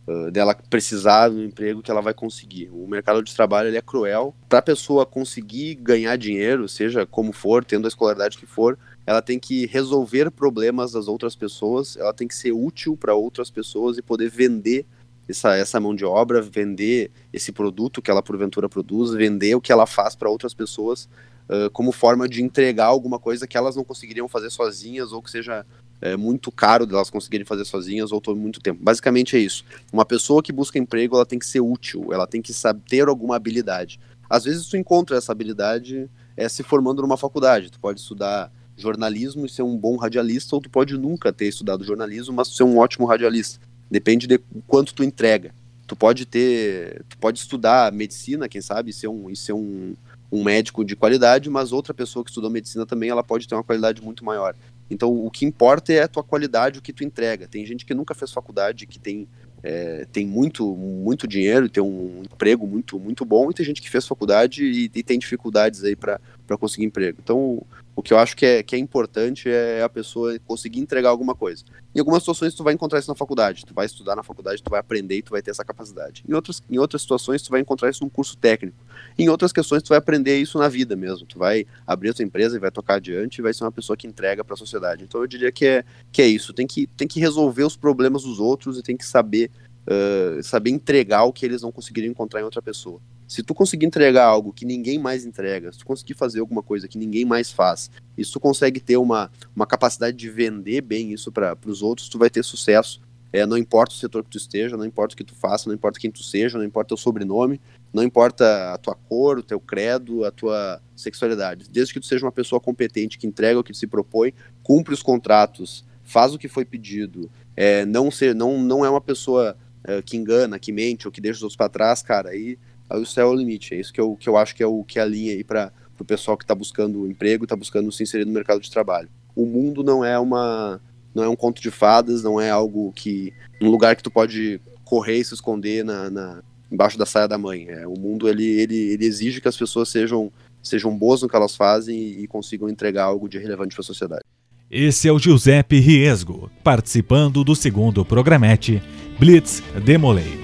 uh, 0.06 0.30
dela 0.30 0.54
precisar 0.54 1.28
do 1.28 1.42
emprego 1.42 1.82
que 1.82 1.90
ela 1.90 2.00
vai 2.00 2.14
conseguir. 2.14 2.70
O 2.70 2.87
mercado 2.87 3.22
de 3.22 3.34
trabalho 3.34 3.68
ele 3.68 3.76
é 3.76 3.82
cruel. 3.82 4.34
Para 4.49 4.61
a 4.61 4.62
pessoa 4.62 5.04
conseguir 5.04 5.75
ganhar 5.76 6.16
dinheiro, 6.16 6.68
seja 6.68 7.06
como 7.06 7.32
for, 7.32 7.64
tendo 7.64 7.87
a 7.87 7.88
escolaridade 7.88 8.38
que 8.38 8.46
for, 8.46 8.78
ela 9.06 9.20
tem 9.20 9.38
que 9.38 9.66
resolver 9.66 10.30
problemas 10.30 10.92
das 10.92 11.08
outras 11.08 11.34
pessoas, 11.34 11.96
ela 11.96 12.12
tem 12.12 12.28
que 12.28 12.34
ser 12.34 12.52
útil 12.52 12.96
para 12.96 13.14
outras 13.14 13.50
pessoas 13.50 13.99
e 13.99 14.02
poder 14.02 14.30
vender 14.30 14.87
essa, 15.28 15.56
essa 15.56 15.80
mão 15.80 15.94
de 15.94 16.04
obra, 16.04 16.40
vender 16.40 17.11
esse 17.32 17.52
produto 17.52 18.02
que 18.02 18.11
ela 18.11 18.22
porventura 18.22 18.68
produz, 18.68 19.12
vender 19.12 19.54
o 19.54 19.61
que 19.61 19.72
ela 19.72 19.87
faz 19.87 20.14
para 20.14 20.30
outras 20.30 20.54
pessoas 20.54 21.08
uh, 21.49 21.70
como 21.70 21.92
forma 21.92 22.28
de 22.28 22.42
entregar 22.42 22.87
alguma 22.87 23.18
coisa 23.18 23.46
que 23.46 23.56
elas 23.56 23.76
não 23.76 23.84
conseguiriam 23.84 24.28
fazer 24.28 24.50
sozinhas 24.50 25.12
ou 25.12 25.22
que 25.22 25.30
seja 25.30 25.66
é, 26.02 26.16
muito 26.16 26.50
caro 26.50 26.85
delas 26.85 27.09
conseguirem 27.09 27.47
fazer 27.47 27.64
sozinhas 27.64 28.11
ou 28.11 28.21
tome 28.21 28.40
muito 28.40 28.61
tempo. 28.61 28.82
Basicamente 28.82 29.37
é 29.37 29.38
isso. 29.38 29.64
Uma 29.92 30.04
pessoa 30.04 30.42
que 30.42 30.52
busca 30.52 30.78
emprego, 30.78 31.14
ela 31.14 31.25
tem 31.25 31.38
que 31.38 31.47
ser 31.47 31.61
útil, 31.61 32.12
ela 32.12 32.26
tem 32.26 32.42
que 32.42 32.52
saber 32.52 32.82
ter 32.88 33.09
alguma 33.09 33.37
habilidade. 33.37 34.00
Às 34.28 34.44
vezes 34.44 34.66
tu 34.66 34.76
encontra 34.76 35.16
essa 35.16 35.30
habilidade 35.30 36.11
é, 36.37 36.49
se 36.49 36.62
formando 36.62 37.02
numa 37.02 37.16
faculdade. 37.16 37.71
Tu 37.71 37.78
pode 37.78 38.00
estudar 38.00 38.50
jornalismo 38.76 39.47
e 39.47 39.49
ser 39.49 39.62
um 39.62 39.76
bom 39.76 39.97
radialista, 39.97 40.56
ou 40.56 40.61
tu 40.61 40.68
pode 40.68 40.99
nunca 40.99 41.32
ter 41.32 41.47
estudado 41.47 41.85
jornalismo, 41.85 42.35
mas 42.35 42.49
ser 42.49 42.64
um 42.64 42.78
ótimo 42.78 43.06
radialista. 43.06 43.61
Depende 43.90 44.26
de 44.26 44.40
quanto 44.66 44.94
tu 44.94 45.04
entrega. 45.04 45.54
Tu 45.87 45.94
pode 45.94 46.25
ter, 46.25 47.05
tu 47.09 47.18
pode 47.18 47.38
estudar 47.38 47.92
medicina, 47.92 48.48
quem 48.48 48.61
sabe, 48.61 48.90
e 48.90 48.92
ser 48.92 49.09
um, 49.09 49.29
e 49.29 49.37
ser 49.37 49.53
um, 49.53 49.94
um 50.33 50.42
médico 50.42 50.85
de 50.85 50.96
qualidade, 50.96 51.50
mas 51.50 51.72
outra 51.72 51.92
pessoa 51.92 52.24
que 52.24 52.31
estudou 52.31 52.48
medicina 52.48 52.87
também, 52.87 53.11
ela 53.11 53.22
pode 53.22 53.46
ter 53.46 53.55
uma 53.55 53.62
qualidade 53.62 54.03
muito 54.03 54.24
maior. 54.24 54.57
Então, 54.92 55.12
o 55.24 55.31
que 55.31 55.44
importa 55.44 55.92
é 55.92 56.02
a 56.02 56.09
tua 56.09 56.22
qualidade, 56.22 56.78
o 56.78 56.83
que 56.83 56.92
tu 56.92 57.05
entrega. 57.05 57.48
Tem 57.48 57.64
gente 57.64 57.85
que 57.85 57.94
nunca 57.94 58.14
fez 58.14 58.31
faculdade, 58.31 58.87
que 58.87 58.98
tem, 58.98 59.26
é, 59.62 60.07
tem 60.12 60.26
muito, 60.26 60.76
muito 60.76 61.26
dinheiro, 61.26 61.68
tem 61.68 61.83
um 61.83 62.22
emprego 62.22 62.66
muito, 62.66 62.98
muito 62.98 63.24
bom, 63.24 63.50
e 63.50 63.55
tem 63.55 63.64
gente 63.64 63.81
que 63.81 63.90
fez 63.90 64.07
faculdade 64.07 64.64
e, 64.64 64.90
e 64.94 65.02
tem 65.02 65.18
dificuldades 65.18 65.83
aí 65.85 65.96
para 65.96 66.20
conseguir 66.58 66.84
emprego. 66.84 67.18
Então, 67.22 67.64
o 67.94 68.02
que 68.02 68.12
eu 68.12 68.18
acho 68.18 68.34
que 68.36 68.46
é, 68.46 68.62
que 68.62 68.74
é 68.74 68.78
importante 68.78 69.50
é 69.50 69.82
a 69.82 69.88
pessoa 69.88 70.38
conseguir 70.46 70.80
entregar 70.80 71.10
alguma 71.10 71.34
coisa. 71.34 71.62
Em 71.94 71.98
algumas 71.98 72.22
situações 72.22 72.54
tu 72.54 72.64
vai 72.64 72.72
encontrar 72.72 72.98
isso 72.98 73.10
na 73.10 73.14
faculdade, 73.14 73.66
tu 73.66 73.74
vai 73.74 73.84
estudar 73.84 74.16
na 74.16 74.22
faculdade, 74.22 74.62
tu 74.62 74.70
vai 74.70 74.80
aprender 74.80 75.18
e 75.18 75.22
tu 75.22 75.30
vai 75.30 75.42
ter 75.42 75.50
essa 75.50 75.64
capacidade. 75.64 76.24
Em 76.26 76.32
outras, 76.32 76.62
em 76.70 76.78
outras 76.78 77.02
situações 77.02 77.42
tu 77.42 77.50
vai 77.50 77.60
encontrar 77.60 77.90
isso 77.90 78.02
num 78.02 78.08
curso 78.08 78.36
técnico. 78.36 78.76
Em 79.18 79.28
outras 79.28 79.52
questões 79.52 79.82
tu 79.82 79.90
vai 79.90 79.98
aprender 79.98 80.38
isso 80.38 80.58
na 80.58 80.68
vida 80.68 80.96
mesmo. 80.96 81.26
Tu 81.26 81.38
vai 81.38 81.66
abrir 81.86 82.10
a 82.10 82.14
tua 82.14 82.24
empresa 82.24 82.56
e 82.56 82.60
vai 82.60 82.70
tocar 82.70 82.94
adiante 82.94 83.38
e 83.38 83.42
vai 83.42 83.52
ser 83.52 83.64
uma 83.64 83.72
pessoa 83.72 83.96
que 83.96 84.06
entrega 84.06 84.42
para 84.42 84.54
a 84.54 84.56
sociedade. 84.56 85.04
Então 85.04 85.20
eu 85.20 85.26
diria 85.26 85.52
que 85.52 85.66
é, 85.66 85.84
que 86.10 86.22
é 86.22 86.26
isso. 86.26 86.54
Tem 86.54 86.66
que, 86.66 86.86
tem 86.86 87.06
que 87.06 87.20
resolver 87.20 87.64
os 87.64 87.76
problemas 87.76 88.22
dos 88.22 88.40
outros 88.40 88.78
e 88.78 88.82
tem 88.82 88.96
que 88.96 89.04
saber, 89.04 89.50
uh, 89.86 90.42
saber 90.42 90.70
entregar 90.70 91.24
o 91.24 91.32
que 91.32 91.44
eles 91.44 91.60
não 91.60 91.70
conseguiriam 91.70 92.10
encontrar 92.10 92.40
em 92.40 92.44
outra 92.44 92.62
pessoa. 92.62 93.00
Se 93.33 93.42
tu 93.42 93.55
conseguir 93.55 93.87
entregar 93.87 94.27
algo 94.27 94.53
que 94.53 94.66
ninguém 94.66 94.99
mais 94.99 95.25
entrega, 95.25 95.73
se 95.73 95.79
tu 95.79 95.87
conseguir 95.87 96.12
fazer 96.12 96.40
alguma 96.40 96.62
coisa 96.62 96.87
que 96.87 96.99
ninguém 96.99 97.25
mais 97.25 97.51
faz, 97.51 97.90
e 98.14 98.23
se 98.23 98.31
tu 98.31 98.38
consegue 98.38 98.79
ter 98.79 98.99
uma, 98.99 99.33
uma 99.57 99.66
capacidade 99.66 100.14
de 100.14 100.29
vender 100.29 100.83
bem 100.83 101.14
isso 101.14 101.33
para 101.33 101.57
os 101.64 101.81
outros, 101.81 102.11
tu 102.11 102.18
vai 102.18 102.29
ter 102.29 102.45
sucesso. 102.45 103.01
É, 103.33 103.47
não 103.47 103.57
importa 103.57 103.95
o 103.95 103.97
setor 103.97 104.23
que 104.23 104.29
tu 104.29 104.37
esteja, 104.37 104.77
não 104.77 104.85
importa 104.85 105.14
o 105.14 105.16
que 105.16 105.25
tu 105.25 105.35
faça, 105.35 105.66
não 105.66 105.75
importa 105.75 105.99
quem 105.99 106.11
tu 106.11 106.23
seja, 106.23 106.59
não 106.59 106.64
importa 106.66 106.88
o 106.88 106.95
teu 106.95 107.03
sobrenome, 107.03 107.59
não 107.90 108.03
importa 108.03 108.75
a 108.75 108.77
tua 108.77 108.95
cor, 108.95 109.38
o 109.38 109.42
teu 109.42 109.59
credo, 109.59 110.27
a 110.27 110.31
tua 110.31 110.83
sexualidade. 110.95 111.71
Desde 111.71 111.95
que 111.95 112.01
tu 112.01 112.05
seja 112.05 112.27
uma 112.27 112.33
pessoa 112.33 112.61
competente, 112.61 113.16
que 113.16 113.27
entrega 113.27 113.59
o 113.59 113.64
que 113.64 113.73
se 113.73 113.87
propõe, 113.87 114.35
cumpre 114.62 114.92
os 114.92 115.03
contratos, 115.03 115.87
faz 116.05 116.35
o 116.35 116.38
que 116.38 116.49
foi 116.49 116.66
pedido, 116.66 117.31
é, 117.57 117.87
não, 117.87 118.11
ser, 118.11 118.35
não, 118.35 118.61
não 118.61 118.85
é 118.85 118.90
uma 118.90 119.01
pessoa 119.01 119.57
é, 119.85 120.03
que 120.03 120.18
engana, 120.18 120.59
que 120.59 120.71
mente 120.71 121.09
ou 121.09 121.12
que 121.12 121.21
deixa 121.23 121.38
os 121.38 121.42
outros 121.45 121.57
para 121.57 121.71
trás, 121.71 122.03
cara, 122.03 122.29
aí 122.29 122.59
aí 122.59 122.59
o 122.98 123.07
céu 123.07 123.28
é 123.28 123.31
o 123.31 123.35
limite. 123.35 123.74
É 123.74 123.81
isso 123.81 123.92
que 123.92 124.00
eu, 124.00 124.16
que 124.16 124.28
eu 124.28 124.37
acho 124.37 124.55
que 124.55 124.62
é 124.62 124.66
o 124.66 124.83
que 124.85 124.98
é 124.98 125.02
a 125.02 125.07
linha 125.07 125.33
aí 125.33 125.44
para 125.44 125.72
o 125.98 126.05
pessoal 126.05 126.37
que 126.37 126.44
está 126.44 126.55
buscando 126.55 127.07
emprego, 127.07 127.44
está 127.44 127.57
buscando 127.57 127.90
se 127.92 128.02
inserir 128.02 128.24
no 128.24 128.33
mercado 128.33 128.61
de 128.61 128.70
trabalho. 128.70 129.09
O 129.35 129.46
mundo 129.46 129.83
não 129.83 130.05
é 130.05 130.18
uma 130.18 130.81
não 131.14 131.22
é 131.22 131.28
um 131.28 131.37
conto 131.37 131.61
de 131.61 131.70
fadas, 131.70 132.22
não 132.22 132.40
é 132.40 132.50
algo 132.50 132.92
que 132.92 133.33
um 133.61 133.70
lugar 133.70 133.94
que 133.94 134.02
tu 134.02 134.11
pode 134.11 134.61
correr 134.85 135.18
e 135.18 135.24
se 135.24 135.35
esconder 135.35 135.85
na, 135.85 136.11
na 136.11 136.42
embaixo 136.70 136.98
da 136.98 137.07
saia 137.07 137.28
da 137.28 137.38
mãe. 137.38 137.66
É, 137.68 137.87
o 137.87 137.98
mundo 137.98 138.28
ele, 138.28 138.44
ele, 138.44 138.76
ele 138.76 139.05
exige 139.05 139.40
que 139.40 139.48
as 139.48 139.57
pessoas 139.57 139.88
sejam 139.88 140.33
sejam 140.62 140.96
boas 140.96 141.22
no 141.22 141.28
que 141.28 141.37
elas 141.37 141.57
fazem 141.57 141.96
e, 141.96 142.22
e 142.22 142.26
consigam 142.26 142.68
entregar 142.68 143.05
algo 143.05 143.28
de 143.28 143.38
relevante 143.38 143.74
para 143.74 143.83
a 143.83 143.85
sociedade. 143.85 144.22
Esse 144.70 145.07
é 145.07 145.12
o 145.12 145.18
Giuseppe 145.18 145.78
Riesgo, 145.78 146.50
participando 146.64 147.44
do 147.44 147.55
segundo 147.55 148.05
programete 148.07 148.83
Blitz 149.18 149.62
Demolei. 149.85 150.41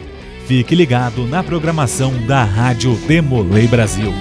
Fique 0.48 0.74
ligado 0.74 1.24
na 1.26 1.42
programação 1.42 2.14
da 2.26 2.42
Rádio 2.42 2.94
Demolei 3.06 3.66
Brasil. 3.66 4.14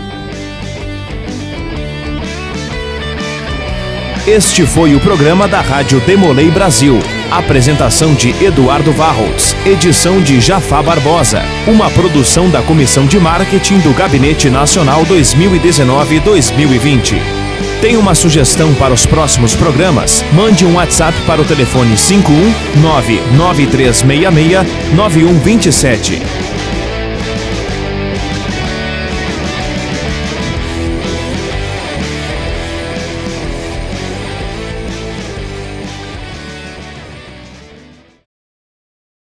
Este 4.28 4.66
foi 4.66 4.94
o 4.94 5.00
programa 5.00 5.48
da 5.48 5.62
Rádio 5.62 6.02
Demolei 6.02 6.52
Brasil. 6.52 7.00
Apresentação 7.32 8.13
de 8.13 8.32
Eduardo 8.44 8.92
Varros. 8.92 9.56
Edição 9.66 10.22
de 10.22 10.42
Jafá 10.42 10.84
Barbosa. 10.84 11.42
Uma 11.66 11.90
produção 11.90 12.50
da 12.50 12.62
Comissão 12.62 13.06
de 13.06 13.18
Marketing 13.18 13.80
do 13.80 13.94
Gabinete 13.94 14.50
Nacional 14.50 15.06
2019-2020. 15.06 17.47
Tem 17.82 17.96
uma 17.96 18.16
sugestão 18.16 18.74
para 18.74 18.92
os 18.92 19.06
próximos 19.06 19.56
programas? 19.56 20.26
Mande 20.34 20.66
um 20.66 20.76
WhatsApp 20.76 21.16
para 21.28 21.40
o 21.40 21.46
telefone 21.46 21.96
51 21.96 22.82
99366 22.82 24.96
9127. 24.96 26.47